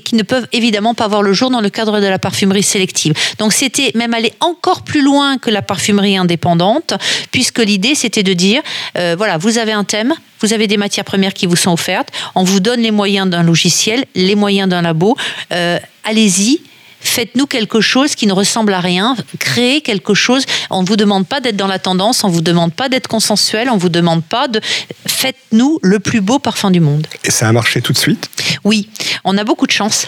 qui 0.00 0.14
ne 0.14 0.22
peuvent 0.22 0.46
évidemment 0.52 0.94
pas 0.94 1.08
voir 1.08 1.22
le 1.22 1.32
jour 1.32 1.50
dans 1.50 1.60
le 1.60 1.70
cadre 1.70 2.00
de 2.00 2.06
la 2.06 2.18
parfumerie 2.18 2.62
sélective. 2.62 3.14
Donc 3.38 3.52
c'était 3.52 3.92
même 3.94 4.14
aller 4.14 4.32
encore 4.40 4.82
plus 4.82 5.02
loin 5.02 5.38
que 5.38 5.50
la 5.50 5.62
parfumerie 5.62 6.16
indépendante, 6.16 6.94
puisque 7.30 7.58
l'idée 7.58 7.94
c'était 7.94 8.22
de 8.22 8.32
dire, 8.32 8.62
euh, 8.98 9.14
voilà, 9.16 9.38
vous 9.38 9.58
avez 9.58 9.72
un 9.72 9.84
thème, 9.84 10.14
vous 10.40 10.52
avez 10.52 10.66
des 10.66 10.73
matières 10.76 11.04
premières 11.04 11.34
qui 11.34 11.46
vous 11.46 11.56
sont 11.56 11.72
offertes, 11.72 12.08
on 12.34 12.44
vous 12.44 12.60
donne 12.60 12.80
les 12.80 12.90
moyens 12.90 13.28
d'un 13.28 13.42
logiciel, 13.42 14.04
les 14.14 14.34
moyens 14.34 14.68
d'un 14.68 14.82
labo, 14.82 15.16
euh, 15.52 15.78
allez-y. 16.04 16.60
Faites-nous 17.04 17.46
quelque 17.46 17.82
chose 17.82 18.14
qui 18.14 18.26
ne 18.26 18.32
ressemble 18.32 18.72
à 18.72 18.80
rien, 18.80 19.14
créez 19.38 19.82
quelque 19.82 20.14
chose. 20.14 20.46
On 20.70 20.80
ne 20.80 20.86
vous 20.86 20.96
demande 20.96 21.26
pas 21.26 21.40
d'être 21.40 21.54
dans 21.54 21.66
la 21.66 21.78
tendance, 21.78 22.24
on 22.24 22.28
ne 22.28 22.32
vous 22.32 22.40
demande 22.40 22.72
pas 22.72 22.88
d'être 22.88 23.08
consensuel, 23.08 23.68
on 23.68 23.74
ne 23.74 23.78
vous 23.78 23.90
demande 23.90 24.24
pas 24.24 24.48
de. 24.48 24.58
Faites-nous 25.06 25.78
le 25.82 26.00
plus 26.00 26.22
beau 26.22 26.38
parfum 26.38 26.70
du 26.70 26.80
monde. 26.80 27.06
Et 27.22 27.30
ça 27.30 27.46
a 27.46 27.52
marché 27.52 27.82
tout 27.82 27.92
de 27.92 27.98
suite? 27.98 28.30
Oui, 28.64 28.88
on 29.22 29.36
a 29.36 29.44
beaucoup 29.44 29.66
de 29.66 29.72
chance. 29.72 30.06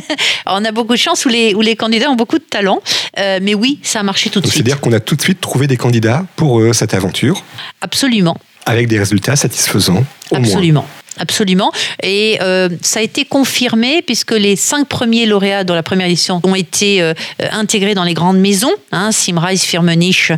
on 0.46 0.64
a 0.64 0.72
beaucoup 0.72 0.94
de 0.94 0.98
chance 0.98 1.26
où 1.26 1.28
les, 1.28 1.54
où 1.54 1.60
les 1.60 1.76
candidats 1.76 2.10
ont 2.10 2.16
beaucoup 2.16 2.38
de 2.38 2.44
talent. 2.44 2.80
Euh, 3.18 3.40
mais 3.42 3.54
oui, 3.54 3.78
ça 3.82 4.00
a 4.00 4.02
marché 4.02 4.30
tout 4.30 4.40
de 4.40 4.46
suite. 4.46 4.54
C'est-à-dire 4.54 4.80
qu'on 4.80 4.92
a 4.94 5.00
tout 5.00 5.16
de 5.16 5.22
suite 5.22 5.42
trouvé 5.42 5.66
des 5.66 5.76
candidats 5.76 6.24
pour 6.34 6.60
euh, 6.60 6.72
cette 6.72 6.94
aventure? 6.94 7.44
Absolument 7.82 8.38
avec 8.68 8.86
des 8.86 8.98
résultats 8.98 9.34
satisfaisants. 9.34 10.04
Absolument. 10.32 10.86
Absolument. 11.18 11.72
Et 12.02 12.38
euh, 12.40 12.68
ça 12.80 13.00
a 13.00 13.02
été 13.02 13.24
confirmé 13.24 14.02
puisque 14.02 14.32
les 14.32 14.54
cinq 14.54 14.86
premiers 14.86 15.26
lauréats 15.26 15.64
dans 15.64 15.74
la 15.74 15.82
première 15.82 16.06
édition 16.06 16.40
ont 16.44 16.54
été 16.54 17.02
euh, 17.02 17.12
intégrés 17.50 17.94
dans 17.94 18.04
les 18.04 18.14
grandes 18.14 18.38
maisons, 18.38 18.70
hein, 18.92 19.10
Simrise, 19.10 19.62
Firmenich 19.62 20.32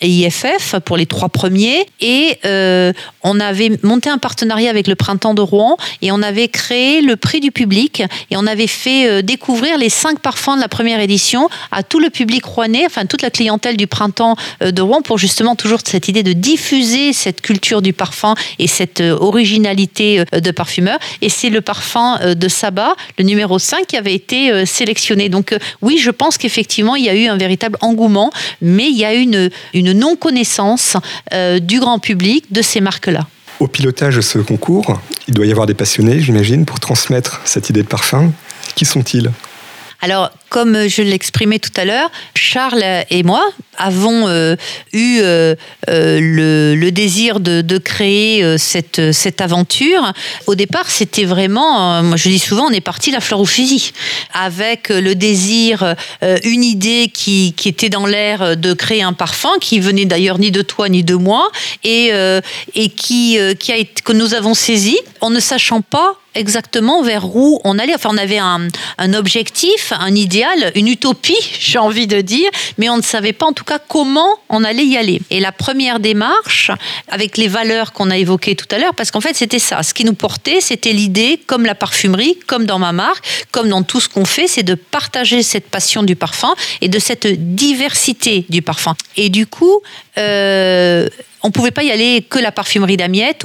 et 0.00 0.08
IFF 0.08 0.76
pour 0.84 0.96
les 0.96 1.06
trois 1.06 1.28
premiers. 1.28 1.86
Et 2.00 2.38
euh, 2.44 2.92
on 3.22 3.40
avait 3.40 3.72
monté 3.82 4.10
un 4.10 4.18
partenariat 4.18 4.70
avec 4.70 4.86
le 4.86 4.94
Printemps 4.94 5.34
de 5.34 5.40
Rouen 5.40 5.76
et 6.02 6.12
on 6.12 6.22
avait 6.22 6.48
créé 6.48 7.00
le 7.00 7.16
prix 7.16 7.40
du 7.40 7.50
public 7.50 8.02
et 8.30 8.36
on 8.36 8.46
avait 8.46 8.66
fait 8.66 9.08
euh, 9.08 9.22
découvrir 9.22 9.78
les 9.78 9.88
cinq 9.88 10.20
parfums 10.20 10.56
de 10.56 10.60
la 10.60 10.68
première 10.68 11.00
édition 11.00 11.48
à 11.72 11.82
tout 11.82 12.00
le 12.00 12.10
public 12.10 12.44
rouennais, 12.44 12.84
enfin 12.86 13.06
toute 13.06 13.22
la 13.22 13.30
clientèle 13.30 13.76
du 13.76 13.86
Printemps 13.86 14.36
euh, 14.62 14.70
de 14.70 14.82
Rouen 14.82 15.02
pour 15.02 15.18
justement 15.18 15.56
toujours 15.56 15.80
cette 15.84 16.08
idée 16.08 16.22
de 16.22 16.32
diffuser 16.32 17.12
cette 17.12 17.40
culture 17.40 17.82
du 17.82 17.92
parfum 17.92 18.34
et 18.58 18.66
cette 18.66 19.00
originalité 19.00 20.24
de 20.32 20.50
parfumeur. 20.50 20.98
Et 21.22 21.28
c'est 21.28 21.50
le 21.50 21.60
parfum 21.60 22.18
de 22.34 22.48
Saba, 22.48 22.94
le 23.18 23.24
numéro 23.24 23.58
5, 23.58 23.86
qui 23.86 23.96
avait 23.96 24.14
été 24.14 24.66
sélectionné. 24.66 25.28
Donc 25.28 25.54
oui, 25.82 25.98
je 25.98 26.10
pense 26.10 26.38
qu'effectivement, 26.38 26.96
il 26.96 27.04
y 27.04 27.08
a 27.08 27.14
eu 27.14 27.26
un 27.26 27.36
véritable 27.36 27.78
engouement, 27.80 28.30
mais 28.60 28.88
il 28.88 28.96
y 28.96 29.04
a 29.04 29.14
une, 29.14 29.50
une 29.74 29.85
une 29.86 29.98
non-connaissance 29.98 30.96
euh, 31.32 31.58
du 31.58 31.80
grand 31.80 31.98
public 31.98 32.44
de 32.50 32.62
ces 32.62 32.80
marques-là. 32.80 33.26
Au 33.60 33.68
pilotage 33.68 34.16
de 34.16 34.20
ce 34.20 34.38
concours, 34.38 35.00
il 35.28 35.34
doit 35.34 35.46
y 35.46 35.50
avoir 35.50 35.66
des 35.66 35.74
passionnés, 35.74 36.20
j'imagine, 36.20 36.64
pour 36.66 36.80
transmettre 36.80 37.40
cette 37.44 37.70
idée 37.70 37.82
de 37.82 37.88
parfum. 37.88 38.32
Qui 38.74 38.84
sont-ils? 38.84 39.30
Alors, 40.02 40.30
comme 40.50 40.88
je 40.88 41.02
l'exprimais 41.02 41.58
tout 41.58 41.72
à 41.76 41.84
l'heure, 41.84 42.10
Charles 42.34 42.84
et 43.10 43.22
moi 43.22 43.42
avons 43.78 44.28
euh, 44.28 44.56
eu 44.92 45.18
euh, 45.20 45.54
euh, 45.88 46.18
le, 46.20 46.90
désir 46.90 47.40
de, 47.40 47.78
créer 47.78 48.58
cette, 48.58 49.12
cette, 49.12 49.40
aventure. 49.40 50.12
Au 50.46 50.54
départ, 50.54 50.90
c'était 50.90 51.24
vraiment, 51.24 52.02
moi 52.02 52.16
je 52.16 52.28
dis 52.28 52.38
souvent, 52.38 52.66
on 52.66 52.70
est 52.70 52.80
parti 52.80 53.10
la 53.10 53.20
fleur 53.20 53.40
au 53.40 53.44
fusil, 53.44 53.92
avec 54.32 54.88
le 54.88 55.14
désir, 55.14 55.94
une 56.44 56.64
idée 56.64 57.10
qui, 57.12 57.52
qui 57.56 57.68
était 57.68 57.88
dans 57.88 58.06
l'air 58.06 58.56
de 58.56 58.72
créer 58.72 59.02
un 59.02 59.12
parfum, 59.12 59.50
qui 59.60 59.78
venait 59.80 60.06
d'ailleurs 60.06 60.38
ni 60.38 60.50
de 60.50 60.62
toi 60.62 60.88
ni 60.88 61.04
de 61.04 61.14
moi, 61.14 61.50
et, 61.84 62.12
et 62.74 62.88
qui, 62.88 63.38
qui 63.58 63.72
a 63.72 63.76
été, 63.76 64.02
que 64.02 64.12
nous 64.12 64.34
avons 64.34 64.54
saisi, 64.54 64.98
en 65.20 65.30
ne 65.30 65.40
sachant 65.40 65.82
pas 65.82 66.16
exactement 66.36 67.02
vers 67.02 67.34
où 67.34 67.60
on 67.64 67.78
allait. 67.78 67.94
Enfin, 67.94 68.10
on 68.12 68.18
avait 68.18 68.38
un, 68.38 68.68
objectif, 69.14 69.92
un 69.98 70.14
idéal, 70.14 70.72
une 70.74 70.88
utopie, 70.88 71.36
j'ai 71.60 71.78
envie 71.78 72.06
de 72.06 72.20
dire, 72.20 72.48
mais 72.78 72.88
on 72.88 72.96
ne 72.96 73.02
savait 73.02 73.32
pas 73.32 73.46
en 73.46 73.52
tout 73.52 73.64
cas 73.64 73.78
comment 73.78 74.28
on 74.48 74.64
allait 74.64 74.84
y 74.84 74.96
aller. 74.96 75.20
Et 75.30 75.40
la 75.40 75.52
première 75.52 76.00
démarche, 76.00 76.70
avec 77.08 77.36
les 77.36 77.48
valeurs 77.48 77.92
qu'on 77.92 78.10
a 78.10 78.16
évoquées 78.16 78.56
tout 78.56 78.66
à 78.70 78.78
l'heure, 78.78 78.94
parce 78.94 79.10
qu'en 79.10 79.20
fait, 79.20 79.34
c'était 79.34 79.58
ça. 79.58 79.82
Ce 79.82 79.94
qui 79.94 80.04
nous 80.04 80.14
portait, 80.14 80.60
c'était 80.60 80.92
l'idée, 80.92 81.40
comme 81.46 81.64
la 81.64 81.74
parfumerie, 81.74 82.38
comme 82.46 82.66
dans 82.66 82.78
ma 82.78 82.92
marque, 82.92 83.24
comme 83.50 83.68
dans 83.68 83.82
tout 83.82 84.00
ce 84.00 84.08
qu'on 84.08 84.24
fait, 84.24 84.46
c'est 84.46 84.62
de 84.62 84.74
partager 84.74 85.42
cette 85.42 85.68
passion 85.68 86.02
du 86.02 86.16
parfum 86.16 86.54
et 86.80 86.88
de 86.88 86.98
cette 86.98 87.26
diversité 87.54 88.46
du 88.48 88.62
parfum. 88.62 88.94
Et 89.16 89.28
du 89.28 89.46
coup, 89.46 89.80
euh, 90.18 91.08
on 91.46 91.52
pouvait 91.52 91.70
pas 91.70 91.84
y 91.84 91.92
aller 91.92 92.22
que 92.28 92.40
la 92.40 92.50
parfumerie 92.50 92.96
d'Amiette 92.96 93.44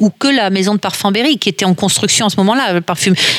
ou 0.00 0.10
que 0.10 0.28
la 0.28 0.50
maison 0.50 0.74
de 0.74 0.78
parfum 0.78 1.10
Berry 1.10 1.36
qui 1.36 1.48
était 1.48 1.64
en 1.64 1.74
construction 1.74 2.26
à 2.26 2.30
ce 2.30 2.36
moment-là. 2.36 2.72
La 2.72 2.80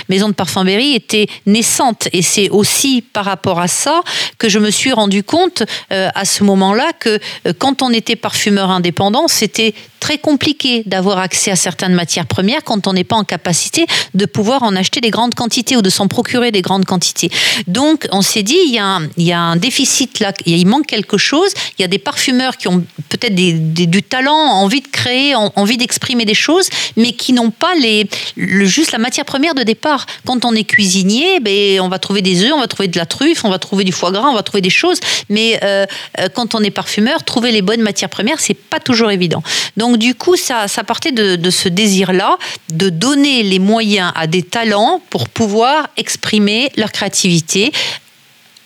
maison 0.09 0.27
de 0.27 0.33
parfum 0.33 0.65
Berry 0.65 0.95
était 0.95 1.27
naissante 1.45 2.09
et 2.11 2.21
c'est 2.21 2.49
aussi 2.49 3.01
par 3.01 3.23
rapport 3.23 3.61
à 3.61 3.69
ça 3.69 4.01
que 4.37 4.49
je 4.49 4.59
me 4.59 4.69
suis 4.69 4.91
rendu 4.91 5.23
compte 5.23 5.63
euh, 5.93 6.09
à 6.13 6.25
ce 6.25 6.43
moment-là 6.43 6.91
que 6.99 7.19
euh, 7.47 7.53
quand 7.57 7.81
on 7.81 7.91
était 7.91 8.17
parfumeur 8.17 8.69
indépendant, 8.69 9.29
c'était 9.29 9.73
très 10.01 10.17
compliqué 10.17 10.83
d'avoir 10.85 11.19
accès 11.19 11.51
à 11.51 11.55
certaines 11.55 11.93
matières 11.93 12.25
premières 12.25 12.63
quand 12.63 12.87
on 12.87 12.93
n'est 12.93 13.03
pas 13.03 13.15
en 13.15 13.23
capacité 13.23 13.85
de 14.13 14.25
pouvoir 14.25 14.63
en 14.63 14.75
acheter 14.75 14.99
des 14.99 15.11
grandes 15.11 15.35
quantités 15.35 15.77
ou 15.77 15.81
de 15.81 15.89
s'en 15.89 16.07
procurer 16.07 16.51
des 16.51 16.61
grandes 16.61 16.85
quantités. 16.85 17.29
Donc 17.67 18.07
on 18.11 18.21
s'est 18.21 18.43
dit, 18.43 18.57
il 18.65 18.73
y, 18.73 18.79
a 18.79 18.85
un, 18.85 19.07
il 19.15 19.23
y 19.23 19.31
a 19.31 19.39
un 19.39 19.55
déficit 19.55 20.19
là, 20.19 20.33
il 20.45 20.67
manque 20.67 20.87
quelque 20.87 21.17
chose, 21.17 21.53
il 21.77 21.83
y 21.83 21.85
a 21.85 21.87
des 21.87 21.99
parfumeurs 21.99 22.57
qui 22.57 22.67
ont 22.67 22.70
peut-être 23.09 23.35
des, 23.35 23.53
du 23.53 24.03
talent, 24.03 24.35
envie 24.35 24.81
de 24.81 24.87
créer, 24.87 25.35
envie 25.35 25.77
d'exprimer 25.77 26.25
des 26.25 26.33
choses, 26.33 26.69
mais 26.97 27.13
qui 27.13 27.33
n'ont 27.33 27.51
pas 27.51 27.73
le, 27.75 28.65
juste 28.65 28.91
la 28.91 28.97
matière 28.97 29.25
première 29.25 29.55
de 29.55 29.63
départ. 29.63 30.05
Quand 30.25 30.45
on 30.45 30.53
est 30.53 30.63
cuisinier, 30.63 31.39
ben, 31.39 31.79
on 31.81 31.89
va 31.89 31.99
trouver 31.99 32.21
des 32.21 32.43
œufs, 32.43 32.53
on 32.53 32.59
va 32.59 32.67
trouver 32.67 32.87
de 32.87 32.97
la 32.97 33.05
truffe, 33.05 33.45
on 33.45 33.49
va 33.49 33.59
trouver 33.59 33.83
du 33.83 33.91
foie 33.91 34.11
gras, 34.11 34.29
on 34.29 34.35
va 34.35 34.43
trouver 34.43 34.61
des 34.61 34.69
choses, 34.69 34.99
mais 35.29 35.59
euh, 35.63 35.85
euh 36.19 36.29
quand 36.33 36.55
on 36.55 36.61
est 36.61 36.71
parfumeur, 36.71 37.23
trouver 37.23 37.51
les 37.51 37.61
bonnes 37.61 37.81
matières 37.81 38.09
premières, 38.09 38.39
c'est 38.39 38.53
pas 38.53 38.79
toujours 38.79 39.11
évident. 39.11 39.43
Donc 39.77 39.97
du 39.97 40.15
coup, 40.15 40.35
ça, 40.35 40.67
ça 40.67 40.83
partait 40.83 41.11
de 41.11 41.49
ce 41.49 41.67
désir-là 41.69 42.37
de 42.71 42.89
donner 42.89 43.43
les 43.43 43.59
moyens 43.59 44.11
à 44.15 44.27
des 44.27 44.43
talents 44.43 45.01
pour 45.09 45.29
pouvoir 45.29 45.89
exprimer 45.97 46.71
leur 46.77 46.91
créativité 46.91 47.71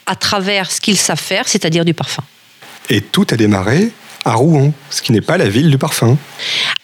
à 0.05 0.15
travers 0.15 0.71
ce 0.71 0.79
qu'ils 0.81 0.97
savent 0.97 1.19
faire, 1.19 1.47
c'est-à-dire 1.47 1.85
du 1.85 1.93
parfum. 1.93 2.23
Et 2.89 3.01
tout 3.01 3.25
a 3.31 3.35
démarré 3.35 3.91
à 4.25 4.33
Rouen, 4.33 4.73
ce 4.89 5.03
qui 5.03 5.11
n'est 5.11 5.21
pas 5.21 5.37
la 5.37 5.47
ville 5.47 5.69
du 5.69 5.77
parfum. 5.77 6.17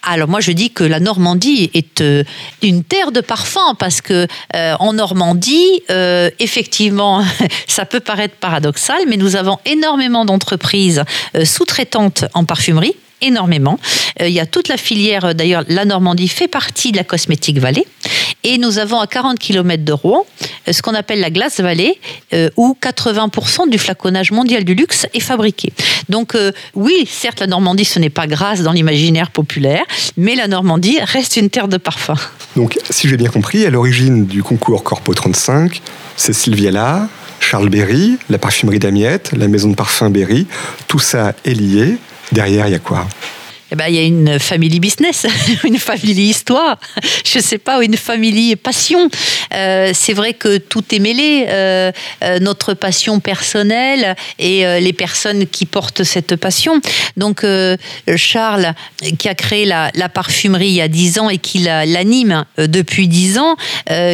Alors 0.04 0.28
moi 0.28 0.40
je 0.40 0.52
dis 0.52 0.70
que 0.70 0.84
la 0.84 1.00
Normandie 1.00 1.70
est 1.74 2.00
euh, 2.00 2.22
une 2.62 2.84
terre 2.84 3.10
de 3.10 3.20
parfum 3.20 3.74
parce 3.78 4.00
que 4.00 4.28
euh, 4.54 4.74
en 4.78 4.92
Normandie, 4.92 5.82
euh, 5.90 6.30
effectivement, 6.38 7.24
ça 7.66 7.84
peut 7.84 8.00
paraître 8.00 8.36
paradoxal, 8.36 8.98
mais 9.08 9.16
nous 9.16 9.34
avons 9.34 9.58
énormément 9.66 10.24
d'entreprises 10.24 11.02
sous-traitantes 11.44 12.24
en 12.34 12.44
parfumerie 12.44 12.94
énormément. 13.24 13.78
Il 14.18 14.32
y 14.32 14.40
a 14.40 14.46
toute 14.46 14.66
la 14.66 14.76
filière, 14.76 15.32
d'ailleurs, 15.32 15.62
la 15.68 15.84
Normandie 15.84 16.26
fait 16.26 16.48
partie 16.48 16.90
de 16.90 16.96
la 16.96 17.04
Cosmétique 17.04 17.58
Vallée. 17.58 17.86
Et 18.44 18.58
nous 18.58 18.78
avons 18.78 18.98
à 18.98 19.06
40 19.06 19.38
km 19.38 19.84
de 19.84 19.92
Rouen 19.92 20.26
euh, 20.68 20.72
ce 20.72 20.82
qu'on 20.82 20.94
appelle 20.94 21.20
la 21.20 21.30
glace 21.30 21.60
vallée, 21.60 21.98
euh, 22.32 22.50
où 22.56 22.76
80% 22.80 23.70
du 23.70 23.78
flaconnage 23.78 24.32
mondial 24.32 24.64
du 24.64 24.74
luxe 24.74 25.06
est 25.14 25.20
fabriqué. 25.20 25.72
Donc 26.08 26.34
euh, 26.34 26.52
oui, 26.74 27.08
certes, 27.08 27.40
la 27.40 27.46
Normandie, 27.46 27.84
ce 27.84 27.98
n'est 27.98 28.10
pas 28.10 28.26
grâce 28.26 28.62
dans 28.62 28.72
l'imaginaire 28.72 29.30
populaire, 29.30 29.84
mais 30.16 30.34
la 30.34 30.48
Normandie 30.48 30.98
reste 31.00 31.36
une 31.36 31.50
terre 31.50 31.68
de 31.68 31.76
parfum. 31.76 32.14
Donc, 32.56 32.78
si 32.90 33.08
j'ai 33.08 33.16
bien 33.16 33.30
compris, 33.30 33.64
à 33.64 33.70
l'origine 33.70 34.26
du 34.26 34.42
concours 34.42 34.82
Corpo 34.84 35.14
35, 35.14 35.80
c'est 36.16 36.32
Sylvia 36.32 37.08
Charles 37.40 37.68
Berry, 37.68 38.18
la 38.30 38.38
parfumerie 38.38 38.78
d'Amiette, 38.78 39.32
la 39.36 39.48
maison 39.48 39.70
de 39.70 39.74
parfum 39.74 40.10
Berry, 40.10 40.46
tout 40.86 41.00
ça 41.00 41.34
est 41.44 41.54
lié. 41.54 41.96
Derrière, 42.30 42.68
il 42.68 42.72
y 42.72 42.74
a 42.74 42.78
quoi? 42.78 43.06
Eh 43.72 43.74
ben, 43.74 43.86
il 43.88 43.94
y 43.94 43.98
a 43.98 44.02
une 44.02 44.38
famille 44.38 44.80
business, 44.80 45.26
une 45.64 45.78
famille 45.78 46.28
histoire, 46.28 46.78
je 47.24 47.38
sais 47.38 47.56
pas, 47.56 47.82
une 47.82 47.96
famille 47.96 48.54
passion. 48.54 49.08
Euh, 49.54 49.92
c'est 49.94 50.12
vrai 50.12 50.34
que 50.34 50.58
tout 50.58 50.84
est 50.94 50.98
mêlé, 50.98 51.46
euh, 51.48 51.90
euh, 52.22 52.38
notre 52.38 52.74
passion 52.74 53.18
personnelle 53.18 54.14
et 54.38 54.66
euh, 54.66 54.78
les 54.78 54.92
personnes 54.92 55.46
qui 55.46 55.64
portent 55.64 56.04
cette 56.04 56.36
passion. 56.36 56.82
Donc 57.16 57.44
euh, 57.44 57.78
Charles, 58.16 58.74
qui 59.18 59.30
a 59.30 59.34
créé 59.34 59.64
la, 59.64 59.90
la, 59.94 60.10
parfumerie 60.10 60.68
il 60.68 60.74
y 60.74 60.82
a 60.82 60.88
10 60.88 61.18
ans 61.20 61.30
et 61.30 61.38
qui 61.38 61.60
l'anime 61.60 62.44
depuis 62.58 63.08
10 63.08 63.38
ans, 63.38 63.56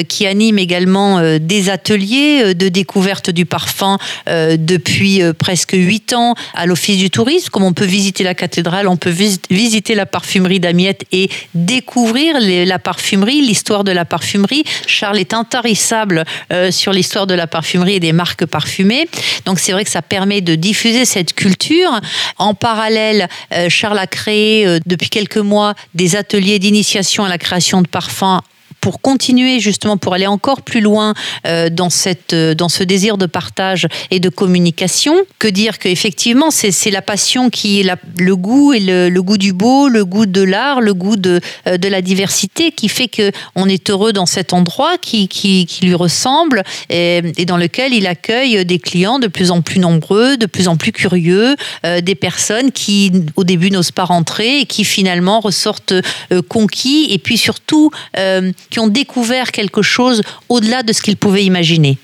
qui 0.08 0.26
anime 0.26 0.60
également 0.60 1.38
des 1.40 1.70
ateliers 1.70 2.54
de 2.54 2.68
découverte 2.68 3.30
du 3.30 3.44
parfum 3.46 3.98
depuis 4.28 5.22
presque 5.36 5.72
8 5.72 6.12
ans 6.12 6.34
à 6.54 6.66
l'Office 6.66 6.98
du 6.98 7.10
tourisme. 7.10 7.48
Comme 7.50 7.64
on 7.64 7.72
peut 7.72 7.84
visiter 7.84 8.22
la 8.22 8.34
cathédrale, 8.34 8.86
on 8.86 8.96
peut 8.96 9.10
visiter 9.10 9.47
visiter 9.50 9.94
la 9.94 10.06
parfumerie 10.06 10.60
d'Amiette 10.60 11.04
et 11.12 11.30
découvrir 11.54 12.36
la 12.40 12.78
parfumerie, 12.78 13.40
l'histoire 13.40 13.84
de 13.84 13.92
la 13.92 14.04
parfumerie. 14.04 14.64
Charles 14.86 15.18
est 15.18 15.34
intarissable 15.34 16.24
euh, 16.52 16.70
sur 16.70 16.92
l'histoire 16.92 17.26
de 17.26 17.34
la 17.34 17.46
parfumerie 17.46 17.94
et 17.94 18.00
des 18.00 18.12
marques 18.12 18.46
parfumées. 18.46 19.08
Donc 19.44 19.58
c'est 19.58 19.72
vrai 19.72 19.84
que 19.84 19.90
ça 19.90 20.02
permet 20.02 20.40
de 20.40 20.54
diffuser 20.54 21.04
cette 21.04 21.34
culture. 21.34 22.00
En 22.38 22.54
parallèle, 22.54 23.28
euh, 23.52 23.68
Charles 23.68 23.98
a 23.98 24.06
créé 24.06 24.66
euh, 24.66 24.78
depuis 24.86 25.08
quelques 25.08 25.38
mois 25.38 25.74
des 25.94 26.16
ateliers 26.16 26.58
d'initiation 26.58 27.24
à 27.24 27.28
la 27.28 27.38
création 27.38 27.82
de 27.82 27.88
parfums 27.88 28.40
pour 28.80 29.00
continuer 29.00 29.60
justement, 29.60 29.96
pour 29.96 30.14
aller 30.14 30.26
encore 30.26 30.62
plus 30.62 30.80
loin 30.80 31.14
euh, 31.46 31.68
dans, 31.70 31.90
cette, 31.90 32.32
euh, 32.32 32.54
dans 32.54 32.68
ce 32.68 32.84
désir 32.84 33.18
de 33.18 33.26
partage 33.26 33.86
et 34.10 34.20
de 34.20 34.28
communication, 34.28 35.14
que 35.38 35.48
dire 35.48 35.78
qu'effectivement, 35.78 36.50
c'est 36.50 36.90
la 36.90 37.02
passion 37.02 37.50
qui 37.50 37.80
est 37.80 37.82
la, 37.82 37.96
le 38.18 38.36
goût 38.36 38.72
et 38.72 38.80
le, 38.80 39.08
le, 39.08 39.22
goût 39.22 39.38
du 39.38 39.52
beau, 39.52 39.88
le 39.88 40.04
goût 40.04 40.26
de 40.26 40.42
l'art, 40.42 40.80
le 40.80 40.94
goût 40.94 41.16
de, 41.16 41.40
euh, 41.66 41.76
de 41.76 41.88
la 41.88 42.02
diversité 42.02 42.72
qui 42.72 42.88
fait 42.88 43.08
qu'on 43.08 43.68
est 43.68 43.90
heureux 43.90 44.12
dans 44.12 44.26
cet 44.26 44.52
endroit 44.52 44.96
qui, 44.98 45.28
qui, 45.28 45.66
qui 45.66 45.86
lui 45.86 45.94
ressemble 45.94 46.62
et, 46.88 47.22
et, 47.36 47.44
dans 47.44 47.56
lequel 47.56 47.94
il 47.94 48.06
accueille 48.06 48.64
des 48.64 48.78
clients 48.78 49.18
de 49.18 49.26
plus 49.26 49.50
en 49.50 49.62
plus 49.62 49.80
nombreux, 49.80 50.36
de 50.36 50.46
plus 50.46 50.68
en 50.68 50.76
plus 50.76 50.92
curieux, 50.92 51.56
euh, 51.84 52.00
des 52.00 52.14
personnes 52.14 52.72
qui 52.72 53.12
au 53.36 53.44
début 53.44 53.70
n'osent 53.70 53.90
pas 53.90 54.04
rentrer 54.04 54.60
et 54.60 54.66
qui 54.66 54.84
finalement 54.84 55.40
ressortent 55.40 55.92
euh, 56.32 56.42
conquis. 56.48 57.08
Et 57.10 57.18
puis 57.18 57.36
surtout 57.36 57.90
euh, 58.16 58.52
qui 58.70 58.80
ont 58.80 58.88
découvert 58.88 59.52
quelque 59.52 59.82
chose 59.82 60.22
au-delà 60.48 60.82
de 60.82 60.92
ce 60.92 61.02
qu'ils 61.02 61.16
pouvaient 61.16 61.44
imaginer. 61.44 61.98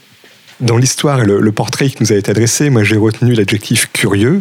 Dans 0.60 0.76
l'histoire 0.76 1.22
et 1.22 1.26
le, 1.26 1.52
portrait 1.52 1.88
qui 1.88 1.96
nous 2.00 2.12
a 2.12 2.16
été 2.16 2.30
adressé, 2.30 2.70
moi 2.70 2.84
j'ai 2.84 2.96
retenu 2.96 3.34
l'adjectif 3.34 3.90
curieux. 3.92 4.40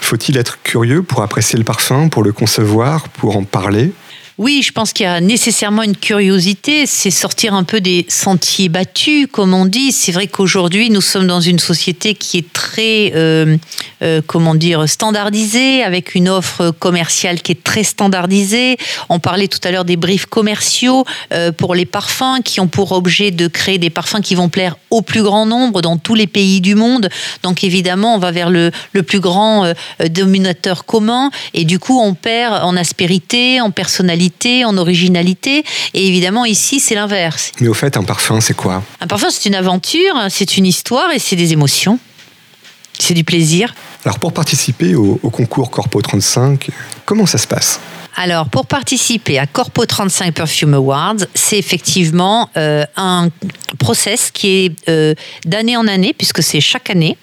Faut-il 0.00 0.36
être 0.36 0.62
curieux 0.62 1.02
pour 1.02 1.22
apprécier 1.22 1.58
le 1.58 1.64
parfum, 1.64 2.08
pour 2.08 2.22
le 2.22 2.32
concevoir, 2.32 3.08
pour 3.08 3.36
en 3.36 3.44
parler? 3.44 3.92
Oui, 4.38 4.62
je 4.62 4.70
pense 4.70 4.92
qu'il 4.92 5.02
y 5.02 5.08
a 5.08 5.20
nécessairement 5.20 5.82
une 5.82 5.96
curiosité, 5.96 6.86
c'est 6.86 7.10
sortir 7.10 7.54
un 7.54 7.64
peu 7.64 7.80
des 7.80 8.06
sentiers 8.08 8.68
battus, 8.68 9.26
comme 9.30 9.52
on 9.52 9.66
dit. 9.66 9.90
C'est 9.90 10.12
vrai 10.12 10.28
qu'aujourd'hui, 10.28 10.90
nous 10.90 11.00
sommes 11.00 11.26
dans 11.26 11.40
une 11.40 11.58
société 11.58 12.14
qui 12.14 12.38
est 12.38 12.52
très, 12.52 13.12
euh, 13.16 13.56
euh, 14.02 14.22
comment 14.24 14.54
dire, 14.54 14.88
standardisée, 14.88 15.82
avec 15.82 16.14
une 16.14 16.28
offre 16.28 16.70
commerciale 16.70 17.42
qui 17.42 17.50
est 17.50 17.64
très 17.64 17.82
standardisée. 17.82 18.76
On 19.08 19.18
parlait 19.18 19.48
tout 19.48 19.58
à 19.64 19.72
l'heure 19.72 19.84
des 19.84 19.96
briefs 19.96 20.26
commerciaux 20.26 21.04
euh, 21.32 21.50
pour 21.50 21.74
les 21.74 21.86
parfums, 21.86 22.40
qui 22.44 22.60
ont 22.60 22.68
pour 22.68 22.92
objet 22.92 23.32
de 23.32 23.48
créer 23.48 23.78
des 23.78 23.90
parfums 23.90 24.20
qui 24.22 24.36
vont 24.36 24.48
plaire 24.48 24.76
au 24.90 25.02
plus 25.02 25.24
grand 25.24 25.46
nombre 25.46 25.82
dans 25.82 25.96
tous 25.96 26.14
les 26.14 26.28
pays 26.28 26.60
du 26.60 26.76
monde. 26.76 27.08
Donc 27.42 27.64
évidemment, 27.64 28.14
on 28.14 28.18
va 28.18 28.30
vers 28.30 28.50
le, 28.50 28.70
le 28.92 29.02
plus 29.02 29.18
grand 29.18 29.72
dominateur 30.10 30.84
commun, 30.84 31.32
et 31.54 31.64
du 31.64 31.80
coup, 31.80 32.00
on 32.00 32.14
perd 32.14 32.62
en 32.62 32.76
aspérité, 32.76 33.60
en 33.60 33.72
personnalité 33.72 34.27
en 34.64 34.76
originalité. 34.76 35.64
Et 35.94 36.06
évidemment, 36.06 36.44
ici, 36.44 36.80
c'est 36.80 36.94
l'inverse. 36.94 37.52
Mais 37.60 37.68
au 37.68 37.74
fait, 37.74 37.96
un 37.96 38.02
parfum, 38.04 38.40
c'est 38.40 38.54
quoi? 38.54 38.82
Un 39.00 39.06
parfum, 39.06 39.28
c'est 39.30 39.48
une 39.48 39.54
aventure, 39.54 40.14
c'est 40.28 40.56
une 40.56 40.66
histoire 40.66 41.10
et 41.12 41.18
c'est 41.18 41.36
des 41.36 41.52
émotions. 41.52 41.98
C'est 42.98 43.14
du 43.14 43.24
plaisir. 43.24 43.74
Alors, 44.04 44.18
pour 44.18 44.32
participer 44.32 44.94
au, 44.94 45.20
au 45.22 45.30
concours 45.30 45.70
Corpo 45.70 46.00
35, 46.02 46.68
comment 47.04 47.26
ça 47.26 47.38
se 47.38 47.46
passe? 47.46 47.80
Alors, 48.20 48.48
pour 48.48 48.66
participer 48.66 49.38
à 49.38 49.46
Corpo 49.46 49.86
35 49.86 50.34
Perfume 50.34 50.74
Awards, 50.74 51.18
c'est 51.34 51.56
effectivement 51.56 52.50
euh, 52.56 52.84
un 52.96 53.28
process 53.78 54.32
qui 54.32 54.48
est 54.48 54.88
euh, 54.88 55.14
d'année 55.44 55.76
en 55.76 55.86
année, 55.86 56.12
puisque 56.18 56.42
c'est 56.42 56.60
chaque 56.60 56.90
année, 56.90 57.16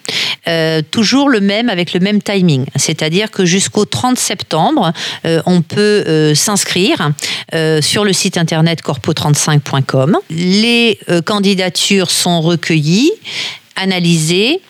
euh, 0.48 0.80
toujours 0.90 1.28
le 1.28 1.40
même 1.40 1.68
avec 1.68 1.92
le 1.92 2.00
même 2.00 2.22
timing. 2.22 2.64
C'est-à-dire 2.76 3.30
que 3.30 3.44
jusqu'au 3.44 3.84
30 3.84 4.18
septembre, 4.18 4.94
on 5.44 5.60
peut 5.60 6.32
s'inscrire 6.34 7.10
sur 7.82 8.04
le 8.04 8.14
site 8.14 8.38
internet 8.38 8.80
corpo35.com. 8.82 10.16
Les 10.30 10.98
candidatures 11.26 12.10
sont 12.10 12.40
recueillies, 12.40 13.12
analysées 13.76 14.62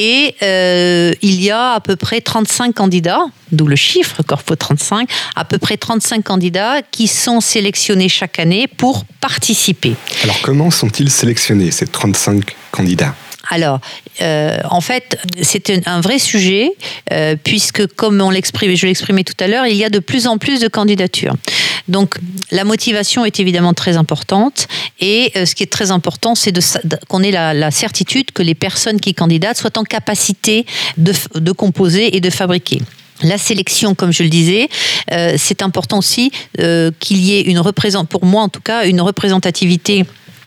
Et 0.00 0.36
euh, 0.44 1.12
il 1.22 1.42
y 1.42 1.50
a 1.50 1.72
à 1.72 1.80
peu 1.80 1.96
près 1.96 2.20
35 2.20 2.72
candidats, 2.72 3.24
d'où 3.50 3.66
le 3.66 3.74
chiffre 3.74 4.22
Corpo 4.22 4.54
35, 4.54 5.10
à 5.34 5.44
peu 5.44 5.58
près 5.58 5.76
35 5.76 6.22
candidats 6.22 6.82
qui 6.82 7.08
sont 7.08 7.40
sélectionnés 7.40 8.08
chaque 8.08 8.38
année 8.38 8.68
pour 8.68 9.04
participer. 9.20 9.96
Alors 10.22 10.40
comment 10.40 10.70
sont-ils 10.70 11.10
sélectionnés, 11.10 11.72
ces 11.72 11.88
35 11.88 12.54
candidats? 12.70 13.16
Alors, 13.50 13.80
euh, 14.20 14.58
en 14.70 14.80
fait, 14.80 15.18
c'est 15.42 15.86
un 15.86 16.00
vrai 16.00 16.18
sujet, 16.18 16.72
euh, 17.12 17.34
puisque, 17.42 17.86
comme 17.94 18.20
on 18.20 18.30
je 18.30 18.86
l'exprimais 18.86 19.24
tout 19.24 19.34
à 19.40 19.46
l'heure, 19.46 19.66
il 19.66 19.76
y 19.76 19.84
a 19.84 19.90
de 19.90 19.98
plus 19.98 20.26
en 20.26 20.38
plus 20.38 20.60
de 20.60 20.68
candidatures. 20.68 21.34
Donc, 21.88 22.16
la 22.50 22.64
motivation 22.64 23.24
est 23.24 23.40
évidemment 23.40 23.72
très 23.72 23.96
importante, 23.96 24.68
et 25.00 25.32
euh, 25.36 25.46
ce 25.46 25.54
qui 25.54 25.62
est 25.62 25.72
très 25.72 25.90
important, 25.90 26.34
c'est 26.34 26.52
qu'on 27.08 27.22
ait 27.22 27.30
la, 27.30 27.70
certitude 27.70 28.32
que 28.32 28.42
les 28.42 28.54
personnes 28.54 29.00
qui 29.00 29.14
candidatent 29.14 29.58
soient 29.58 29.78
en 29.78 29.84
capacité 29.84 30.66
de, 30.96 31.12
de 31.34 31.52
composer 31.52 32.16
et 32.16 32.20
de 32.20 32.30
fabriquer. 32.30 32.80
La 33.22 33.38
sélection, 33.38 33.94
comme 33.94 34.12
je 34.12 34.22
le 34.22 34.28
disais, 34.28 34.68
c'est 35.36 35.62
important 35.62 35.98
aussi 35.98 36.30
qu'il 37.00 37.16
y 37.16 37.34
ait 37.36 37.40
une 37.42 37.58
représent 37.58 38.04
pour 38.04 38.24
moi 38.24 38.42
en 38.42 38.48
tout 38.48 38.60
cas, 38.60 38.86
une 38.86 39.00
représentativité 39.00 40.04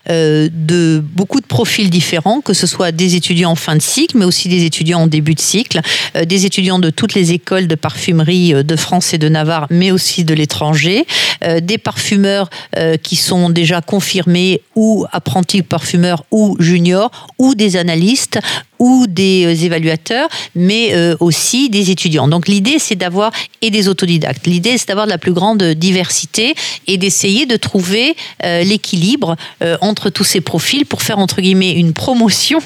euh, 0.10 0.50
de 0.52 1.04
beaucoup 1.04 1.40
de 1.40 1.46
profils 1.46 1.90
différents, 1.90 2.42
que 2.42 2.54
ce 2.54 2.66
soit 2.66 2.92
des 2.92 3.16
étudiants 3.16 3.52
en 3.52 3.56
fin 3.56 3.76
de 3.76 3.82
cycle, 3.82 4.18
mais 4.18 4.26
aussi 4.26 4.50
des 4.50 4.66
étudiants 4.66 5.02
en 5.02 5.08
début 5.08 5.36
de 5.36 5.40
cycle, 5.40 5.80
euh, 6.16 6.26
des 6.26 6.46
étudiants 6.46 6.80
de 6.80 6.90
toutes 6.90 7.14
les 7.14 7.34
écoles 7.34 7.68
de 7.68 7.76
parfumerie 7.76 8.54
euh, 8.54 8.64
de 8.64 8.76
France 8.76 9.14
et 9.14 9.20
de 9.20 9.30
Navarre, 9.30 9.68
mais 9.70 9.92
aussi 9.92 10.24
de 10.24 10.34
l'étranger, 10.34 11.06
des 11.62 11.78
parfumeurs 11.78 12.50
qui 13.02 13.16
sont 13.16 13.50
déjà 13.50 13.82
confirmés 13.82 14.62
ou 14.76 15.06
apprentis 15.12 15.64
parfumeurs 15.64 16.24
ou 16.32 16.56
juniors, 16.60 17.12
ou 17.40 17.56
des 17.56 17.78
analystes, 17.78 18.40
ou 18.82 19.06
des 19.08 19.46
euh, 19.46 19.63
évaluateurs, 19.65 20.28
mais 20.56 20.89
euh, 20.94 21.15
aussi 21.20 21.70
des 21.70 21.91
étudiants. 21.91 22.28
Donc 22.28 22.48
l'idée, 22.48 22.80
c'est 22.80 22.96
d'avoir, 22.96 23.32
et 23.62 23.70
des 23.70 23.88
autodidactes, 23.88 24.48
l'idée, 24.48 24.78
c'est 24.80 24.88
d'avoir 24.88 25.06
de 25.06 25.12
la 25.12 25.20
plus 25.20 25.34
grande 25.34 25.63
diversité 25.63 26.56
et 26.88 26.98
d'essayer 26.98 27.46
de 27.46 27.58
trouver 27.58 28.15
euh, 28.44 28.63
l'équilibre 28.63 29.36
entre 29.82 30.10
tous 30.10 30.24
ces 30.24 30.41
profils 30.41 30.86
pour 30.86 31.04
faire, 31.04 31.20
entre 31.20 31.41
guillemets, 31.41 31.74
une 31.74 31.94
promotion 31.94 32.60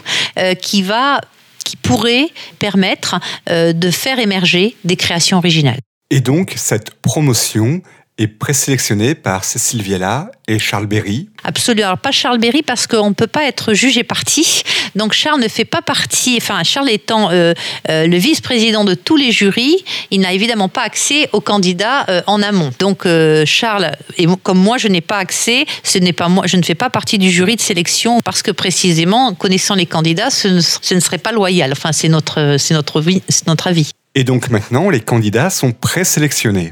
qui 0.62 0.82
va 0.82 1.20
qui 1.66 1.76
pourrait 1.76 2.30
permettre 2.60 3.20
de 3.50 3.92
faire 3.92 4.20
émerger 4.20 4.76
des 4.86 4.96
créations 4.96 5.38
originales. 5.38 5.80
Et 6.12 6.22
donc, 6.22 6.54
cette 6.56 6.92
promotion, 6.92 7.82
est 8.18 8.28
présélectionné 8.28 9.14
par 9.14 9.44
Cécile 9.44 9.82
Viella 9.82 10.32
et 10.48 10.58
Charles 10.58 10.86
Berry. 10.86 11.28
Absolument. 11.44 11.88
Alors, 11.88 11.98
pas 11.98 12.12
Charles 12.12 12.38
Berry 12.38 12.62
parce 12.64 12.88
qu'on 12.88 13.10
ne 13.10 13.14
peut 13.14 13.28
pas 13.28 13.46
être 13.46 13.74
jugé 13.74 14.04
parti. 14.04 14.64
Donc 14.96 15.12
Charles 15.12 15.42
ne 15.42 15.50
fait 15.50 15.66
pas 15.66 15.82
partie, 15.82 16.38
enfin 16.38 16.64
Charles 16.64 16.90
étant 16.90 17.30
euh, 17.32 17.54
euh, 17.90 18.08
le 18.08 18.18
vice-président 18.18 18.86
de 18.86 18.94
tous 18.94 19.18
les 19.18 19.32
jurys, 19.32 19.84
il 20.10 20.22
n'a 20.22 20.32
évidemment 20.32 20.70
pas 20.70 20.84
accès 20.84 21.30
aux 21.34 21.42
candidats 21.42 22.06
euh, 22.08 22.22
en 22.28 22.42
amont. 22.42 22.72
Donc 22.80 23.06
Charles, 23.46 23.92
et 24.18 24.26
comme 24.44 24.60
moi 24.60 24.78
je 24.78 24.88
n'ai 24.88 25.02
pas 25.02 25.18
accès, 25.18 25.66
ce 25.84 25.98
n'est 25.98 26.14
pas 26.14 26.30
moi, 26.30 26.48
je 26.48 26.56
ne 26.56 26.64
fais 26.64 26.76
pas 26.76 26.90
partie 26.90 27.18
du 27.18 27.30
jury 27.30 27.58
de 27.58 27.62
sélection 27.62 28.20
parce 28.24 28.42
que 28.42 28.52
précisément, 28.52 29.34
connaissant 29.34 29.76
les 29.76 29.86
candidats, 29.86 30.30
ce 30.30 30.48
ne, 30.48 30.62
ce 30.62 30.94
ne 30.94 31.00
serait 31.02 31.18
pas 31.18 31.34
loyal. 31.34 31.72
Enfin, 31.74 31.92
c'est 31.92 32.08
notre, 32.08 32.56
c'est 32.58 32.74
notre, 32.74 33.04
notre 33.48 33.68
avis. 33.68 33.92
Et 34.16 34.24
donc 34.24 34.50
maintenant, 34.50 34.90
les 34.90 35.02
candidats 35.02 35.50
sont 35.50 35.74
présélectionnés. 35.74 36.72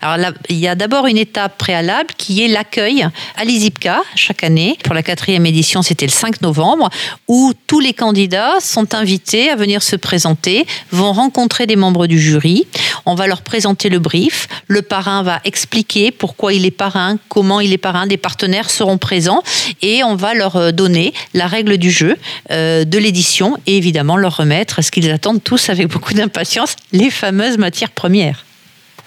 Alors 0.00 0.32
il 0.48 0.56
y 0.56 0.68
a 0.68 0.74
d'abord 0.74 1.06
une 1.06 1.18
étape 1.18 1.58
préalable 1.58 2.10
qui 2.16 2.44
est 2.44 2.48
l'accueil 2.48 3.06
à 3.36 3.44
l'ISIPCA 3.44 4.02
chaque 4.14 4.44
année. 4.44 4.78
Pour 4.84 4.94
la 4.94 5.02
quatrième 5.02 5.46
édition, 5.46 5.82
c'était 5.82 6.06
le 6.06 6.12
5 6.12 6.40
novembre, 6.42 6.90
où 7.28 7.52
tous 7.66 7.80
les 7.80 7.92
candidats 7.92 8.60
sont 8.60 8.94
invités 8.94 9.50
à 9.50 9.56
venir 9.56 9.82
se 9.82 9.96
présenter, 9.96 10.66
vont 10.90 11.12
rencontrer 11.12 11.66
des 11.66 11.76
membres 11.76 12.06
du 12.06 12.20
jury. 12.20 12.66
On 13.06 13.14
va 13.14 13.26
leur 13.26 13.42
présenter 13.42 13.88
le 13.88 13.98
brief. 13.98 14.48
Le 14.68 14.82
parrain 14.82 15.22
va 15.22 15.40
expliquer 15.44 16.10
pourquoi 16.10 16.52
il 16.52 16.66
est 16.66 16.70
parrain, 16.70 17.18
comment 17.28 17.60
il 17.60 17.72
est 17.72 17.78
parrain. 17.78 18.06
Des 18.06 18.16
partenaires 18.16 18.70
seront 18.70 18.98
présents 18.98 19.42
et 19.80 20.04
on 20.04 20.14
va 20.14 20.34
leur 20.34 20.56
euh, 20.56 20.72
donner 20.72 21.12
la 21.34 21.46
règle 21.46 21.78
du 21.78 21.90
jeu 21.90 22.16
euh, 22.50 22.84
de 22.84 22.98
l'édition 22.98 23.56
et 23.66 23.76
évidemment 23.76 24.16
leur 24.16 24.36
remettre 24.36 24.82
ce 24.82 24.90
qu'ils 24.90 25.10
attendent 25.10 25.42
tous 25.42 25.68
avec 25.68 25.88
beaucoup 25.88 26.14
d'impatience, 26.14 26.76
les 26.92 27.10
fameuses 27.10 27.58
matières 27.58 27.90
premières. 27.90 28.44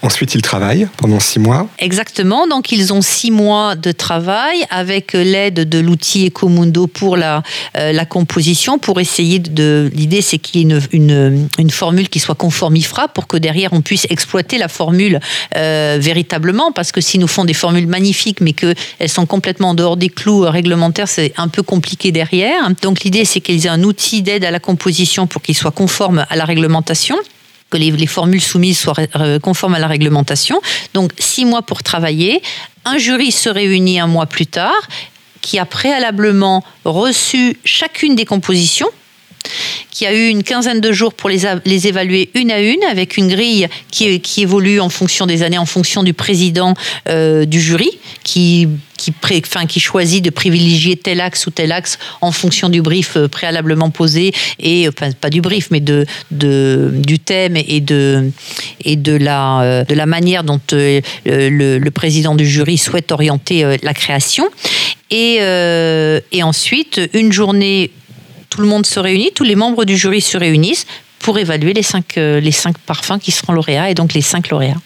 Ensuite, 0.01 0.35
ils 0.35 0.41
travaillent 0.41 0.87
pendant 0.97 1.19
six 1.19 1.39
mois. 1.39 1.67
Exactement. 1.79 2.47
Donc, 2.47 2.71
ils 2.71 2.93
ont 2.93 3.01
six 3.01 3.31
mois 3.31 3.75
de 3.75 3.91
travail 3.91 4.65
avec 4.69 5.13
l'aide 5.13 5.67
de 5.67 5.79
l'outil 5.79 6.27
Ecomundo 6.27 6.85
pour 6.85 7.17
la, 7.17 7.43
euh, 7.77 8.03
composition, 8.05 8.77
pour 8.77 8.99
essayer 8.99 9.39
de. 9.39 9.89
L'idée, 9.93 10.21
c'est 10.21 10.37
qu'il 10.37 10.61
y 10.61 10.73
ait 10.73 10.77
une, 10.91 11.47
une, 11.57 11.69
formule 11.71 12.09
qui 12.09 12.19
soit 12.19 12.35
conforme 12.35 12.75
IFRA 12.75 13.07
pour 13.07 13.25
que 13.25 13.37
derrière, 13.37 13.73
on 13.73 13.81
puisse 13.81 14.05
exploiter 14.09 14.57
la 14.57 14.67
formule 14.67 15.19
euh, 15.55 15.97
véritablement. 15.99 16.71
Parce 16.71 16.91
que 16.91 17.01
si 17.01 17.17
nous 17.17 17.27
font 17.27 17.45
des 17.45 17.53
formules 17.53 17.87
magnifiques, 17.87 18.41
mais 18.41 18.53
qu'elles 18.53 18.75
sont 19.07 19.25
complètement 19.25 19.69
en 19.69 19.73
dehors 19.73 19.97
des 19.97 20.09
clous 20.09 20.41
réglementaires, 20.41 21.07
c'est 21.07 21.33
un 21.37 21.47
peu 21.47 21.63
compliqué 21.63 22.11
derrière. 22.11 22.69
Donc, 22.83 23.03
l'idée, 23.03 23.25
c'est 23.25 23.41
qu'ils 23.41 23.65
aient 23.65 23.69
un 23.69 23.83
outil 23.83 24.21
d'aide 24.21 24.45
à 24.45 24.51
la 24.51 24.59
composition 24.59 25.25
pour 25.25 25.41
qu'il 25.41 25.55
soit 25.55 25.71
conforme 25.71 26.25
à 26.29 26.35
la 26.35 26.45
réglementation 26.45 27.15
que 27.69 27.77
les, 27.77 28.07
formules 28.07 28.41
soumises 28.41 28.79
soient 28.79 28.95
conformes 29.41 29.75
à 29.75 29.79
la 29.79 29.87
réglementation. 29.87 30.61
Donc 30.93 31.11
six 31.19 31.45
mois 31.45 31.61
pour 31.61 31.83
travailler. 31.83 32.41
Un 32.85 32.97
jury 32.97 33.31
se 33.31 33.49
réunit 33.49 33.99
un 33.99 34.07
mois 34.07 34.27
plus 34.27 34.47
tard 34.47 34.87
qui 35.41 35.59
a 35.59 35.65
préalablement 35.65 36.63
reçu 36.85 37.57
chacune 37.65 38.15
des 38.15 38.25
compositions 38.25 38.89
qui 39.95 40.05
a 40.05 40.13
eu 40.13 40.27
une 40.27 40.43
quinzaine 40.43 40.81
de 40.81 40.91
jours 40.91 41.13
pour 41.13 41.29
les, 41.29 41.43
les 41.63 41.87
évaluer 41.87 42.29
une 42.33 42.51
à 42.51 42.59
une, 42.59 42.83
avec 42.83 43.15
une 43.15 43.29
grille 43.29 43.69
qui, 43.91 44.19
qui, 44.19 44.41
évolue 44.41 44.81
en 44.81 44.89
fonction 44.89 45.25
des 45.25 45.41
années, 45.41 45.57
en 45.57 45.65
fonction 45.65 46.03
du 46.03 46.13
président 46.13 46.73
euh, 47.07 47.45
du 47.45 47.61
jury, 47.61 47.89
qui, 48.21 48.67
qui, 48.97 49.11
pré, 49.11 49.41
qui 49.41 49.79
choisit 49.79 50.21
de 50.21 50.31
privilégier 50.31 50.97
tel 50.97 51.21
axe 51.21 51.47
ou 51.47 51.51
tel 51.51 51.71
axe 51.71 51.97
en 52.19 52.33
fonction 52.33 52.67
du 52.67 52.81
brief 52.81 53.15
euh, 53.15 53.29
préalablement 53.29 53.89
posé, 53.89 54.33
et 54.59 54.89
enfin, 54.89 55.11
pas 55.13 55.29
du 55.29 55.39
brief, 55.39 55.69
mais 55.71 55.79
de, 55.79 56.05
de, 56.29 56.91
du 56.93 57.17
thème 57.17 57.55
et 57.55 57.79
de, 57.79 58.31
et 58.83 58.97
de, 58.97 59.15
la, 59.15 59.61
euh, 59.61 59.83
de 59.85 59.93
la 59.93 60.05
manière 60.05 60.43
dont 60.43 60.59
le, 60.71 61.89
président 61.89 62.35
du 62.35 62.45
jury 62.45 62.77
souhaite 62.77 63.13
orienter 63.13 63.77
la 63.81 63.93
création. 63.93 64.45
Et 65.09 65.39
ensuite, 66.43 66.99
une 67.13 67.31
journée 67.31 67.91
tout 68.55 68.61
le 68.61 68.67
monde 68.67 68.85
se 68.85 69.01
réunit, 69.01 69.31
tous 69.35 69.43
les 69.43 69.55
membres 69.55 69.83
du 69.83 69.97
jury 69.97 70.21
se 70.21 70.37
réunissent 70.37 70.85
pour 71.19 71.37
évaluer 71.37 71.73
les 71.73 71.83
cinq, 71.83 72.17
euh, 72.17 72.39
les 72.39 72.53
cinq 72.53 72.77
parfums 72.77 73.19
qui 73.21 73.31
seront 73.31 73.51
lauréats 73.51 73.89
et 73.89 73.93
donc 73.93 74.13
les 74.13 74.21
cinq 74.21 74.49
lauréats. 74.49 74.79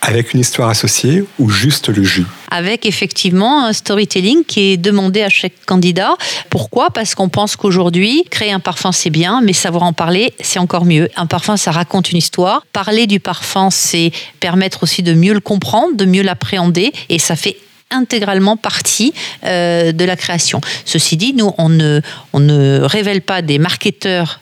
Avec 0.00 0.34
une 0.34 0.40
histoire 0.40 0.68
associée 0.68 1.24
ou 1.38 1.48
juste 1.48 1.88
le 1.88 2.02
jus? 2.02 2.26
Avec 2.50 2.84
effectivement 2.86 3.64
un 3.66 3.72
storytelling 3.72 4.44
qui 4.44 4.72
est 4.72 4.76
demandé 4.76 5.22
à 5.22 5.28
chaque 5.28 5.64
candidat. 5.64 6.14
Pourquoi? 6.50 6.90
Parce 6.90 7.14
qu'on 7.14 7.28
pense 7.28 7.54
qu'aujourd'hui, 7.54 8.24
créer 8.30 8.50
un 8.50 8.58
parfum 8.58 8.90
c'est 8.90 9.10
bien, 9.10 9.40
mais 9.40 9.52
savoir 9.52 9.84
en 9.84 9.92
parler 9.92 10.34
c'est 10.40 10.58
encore 10.58 10.84
mieux. 10.84 11.08
Un 11.14 11.26
parfum 11.26 11.56
ça 11.56 11.70
raconte 11.70 12.10
une 12.10 12.18
histoire. 12.18 12.66
Parler 12.72 13.06
du 13.06 13.20
parfum 13.20 13.68
c'est 13.70 14.10
permettre 14.40 14.82
aussi 14.82 15.04
de 15.04 15.14
mieux 15.14 15.34
le 15.34 15.40
comprendre, 15.40 15.96
de 15.96 16.04
mieux 16.04 16.22
l'appréhender 16.22 16.92
et 17.08 17.20
ça 17.20 17.36
fait 17.36 17.58
intégralement 17.94 18.56
partie 18.56 19.14
euh, 19.44 19.92
de 19.92 20.04
la 20.04 20.16
création. 20.16 20.60
Ceci 20.84 21.16
dit, 21.16 21.32
nous, 21.34 21.52
on 21.58 21.68
ne, 21.68 22.00
on 22.32 22.40
ne 22.40 22.80
révèle 22.80 23.22
pas 23.22 23.42
des 23.42 23.58
marketeurs 23.58 24.40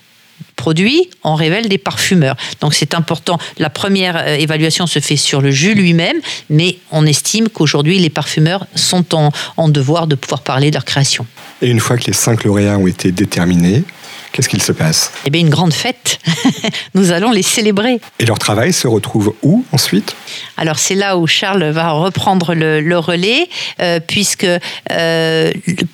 produits, 0.57 1.09
on 1.25 1.35
révèle 1.35 1.69
des 1.69 1.79
parfumeurs. 1.79 2.37
Donc 2.61 2.75
c'est 2.75 2.95
important. 2.95 3.38
La 3.59 3.71
première 3.71 4.17
euh, 4.17 4.37
évaluation 4.37 4.87
se 4.87 4.99
fait 4.99 5.17
sur 5.17 5.41
le 5.41 5.51
jus 5.51 5.75
lui-même, 5.75 6.17
mais 6.51 6.79
on 6.91 7.07
estime 7.07 7.49
qu'aujourd'hui 7.49 7.99
les 7.99 8.11
parfumeurs 8.11 8.67
sont 8.75 9.15
en, 9.15 9.31
en, 9.57 9.69
devoir 9.69 10.07
de 10.07 10.15
pouvoir 10.15 10.43
parler 10.43 10.71
de 10.71 10.75
leur 10.75 10.85
création. 10.85 11.27
Et 11.62 11.69
une 11.69 11.81
fois 11.81 11.97
que 11.97 12.05
les 12.07 12.12
cinq 12.12 12.45
lauréats 12.45 12.79
ont 12.79 12.87
été 12.87 13.12
déterminés, 13.12 13.85
Qu'est-ce 14.33 14.49
qu'il 14.49 14.62
se 14.62 14.73
passe? 14.73 15.12
Eh 15.27 15.31
bien, 15.31 15.42
une 15.42 15.51
grande 15.51 15.75
fête. 15.75 16.18
Nous 16.95 17.12
allons 17.12 17.31
les 17.33 17.42
célébrer. 17.42 18.01
Et 18.18 18.25
leur 18.25 18.38
travail 18.38 18.73
se 18.73 18.88
retrouve 18.88 19.35
où 19.42 19.64
ensuite? 19.73 20.16
Alors, 20.57 20.79
c'est 20.79 20.95
là 20.95 21.18
où 21.18 21.27
Charles 21.27 21.64
va 21.64 21.90
reprendre 21.90 22.55
le, 22.55 22.99
relais, 22.99 23.49
euh, 23.81 24.01
puisque 24.01 24.47
euh, 24.90 25.53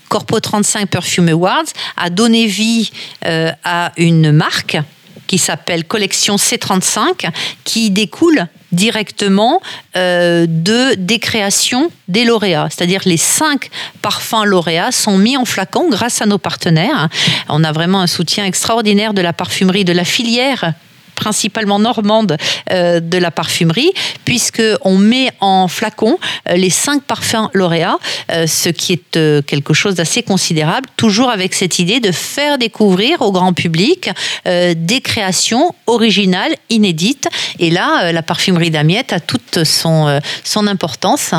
Corpo 0.09 0.39
35 0.39 0.89
Perfume 0.89 1.29
Awards 1.31 1.65
a 1.97 2.11
donné 2.11 2.47
vie 2.47 2.93
euh, 3.25 3.51
à 3.65 3.93
une 3.97 4.31
marque 4.31 4.79
qui 5.27 5.39
s'appelle 5.39 5.85
Collection 5.85 6.37
C35, 6.37 7.31
qui 7.65 7.91
découle 7.91 8.47
directement 8.73 9.61
euh, 9.97 10.47
de 10.49 10.95
des 10.95 11.19
créations 11.19 11.91
des 12.09 12.25
lauréats. 12.25 12.69
C'est-à-dire 12.71 13.03
les 13.05 13.17
cinq 13.17 13.71
parfums 14.03 14.45
lauréats 14.45 14.93
sont 14.93 15.19
mis 15.19 15.37
en 15.37 15.45
flacon 15.45 15.89
grâce 15.89 16.23
à 16.23 16.27
nos 16.27 16.39
partenaires. 16.39 17.09
On 17.49 17.65
a 17.65 17.73
vraiment 17.73 18.01
un 18.01 18.07
soutien 18.07 18.45
extraordinaire 18.45 19.15
de 19.15 19.23
la 19.23 19.33
parfumerie, 19.33 19.85
de 19.85 19.93
la 19.93 20.05
filière 20.05 20.73
principalement 21.19 21.79
normande 21.79 22.37
de 22.71 23.19
la 23.19 23.31
parfumerie, 23.31 23.93
puisque 24.25 24.63
on 24.83 24.97
met 24.97 25.31
en 25.41 25.69
flacon 25.69 26.19
les 26.55 26.71
cinq 26.71 27.03
parfums 27.03 27.51
lauréats, 27.53 27.99
ce 28.29 28.69
qui 28.69 28.93
est 28.95 29.43
quelque 29.45 29.75
chose 29.75 29.97
d'assez 29.97 30.23
considérable, 30.23 30.89
toujours 30.97 31.31
avec 31.31 31.55
cette 31.55 31.79
idée 31.79 32.01
de 32.01 32.13
faire 32.13 32.57
découvrir 32.59 33.21
au 33.23 33.33
grand 33.33 33.53
public 33.53 34.11
des 34.45 35.01
créations 35.03 35.75
originales, 35.87 36.55
inédites. 36.71 37.29
Et 37.59 37.71
là, 37.71 38.13
la 38.13 38.23
parfumerie 38.23 38.71
d'Amiette 38.71 39.13
a 39.13 39.21
toute 39.21 39.65
son 39.65 40.67
importance. 40.67 41.33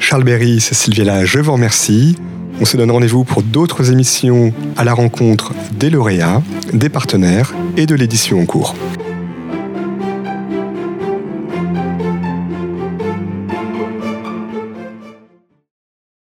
Charles 0.00 0.24
Berry, 0.24 0.60
Cécile 0.60 0.94
Viella, 0.94 1.24
je 1.24 1.38
vous 1.38 1.52
remercie. 1.52 2.16
On 2.60 2.64
se 2.64 2.76
donne 2.76 2.90
rendez-vous 2.90 3.24
pour 3.24 3.42
d'autres 3.42 3.90
émissions 3.90 4.52
à 4.76 4.84
la 4.84 4.94
rencontre 4.94 5.52
des 5.72 5.90
lauréats, 5.90 6.42
des 6.72 6.88
partenaires 6.88 7.52
et 7.76 7.86
de 7.86 7.94
l'édition 7.94 8.40
en 8.40 8.46
cours. 8.46 8.74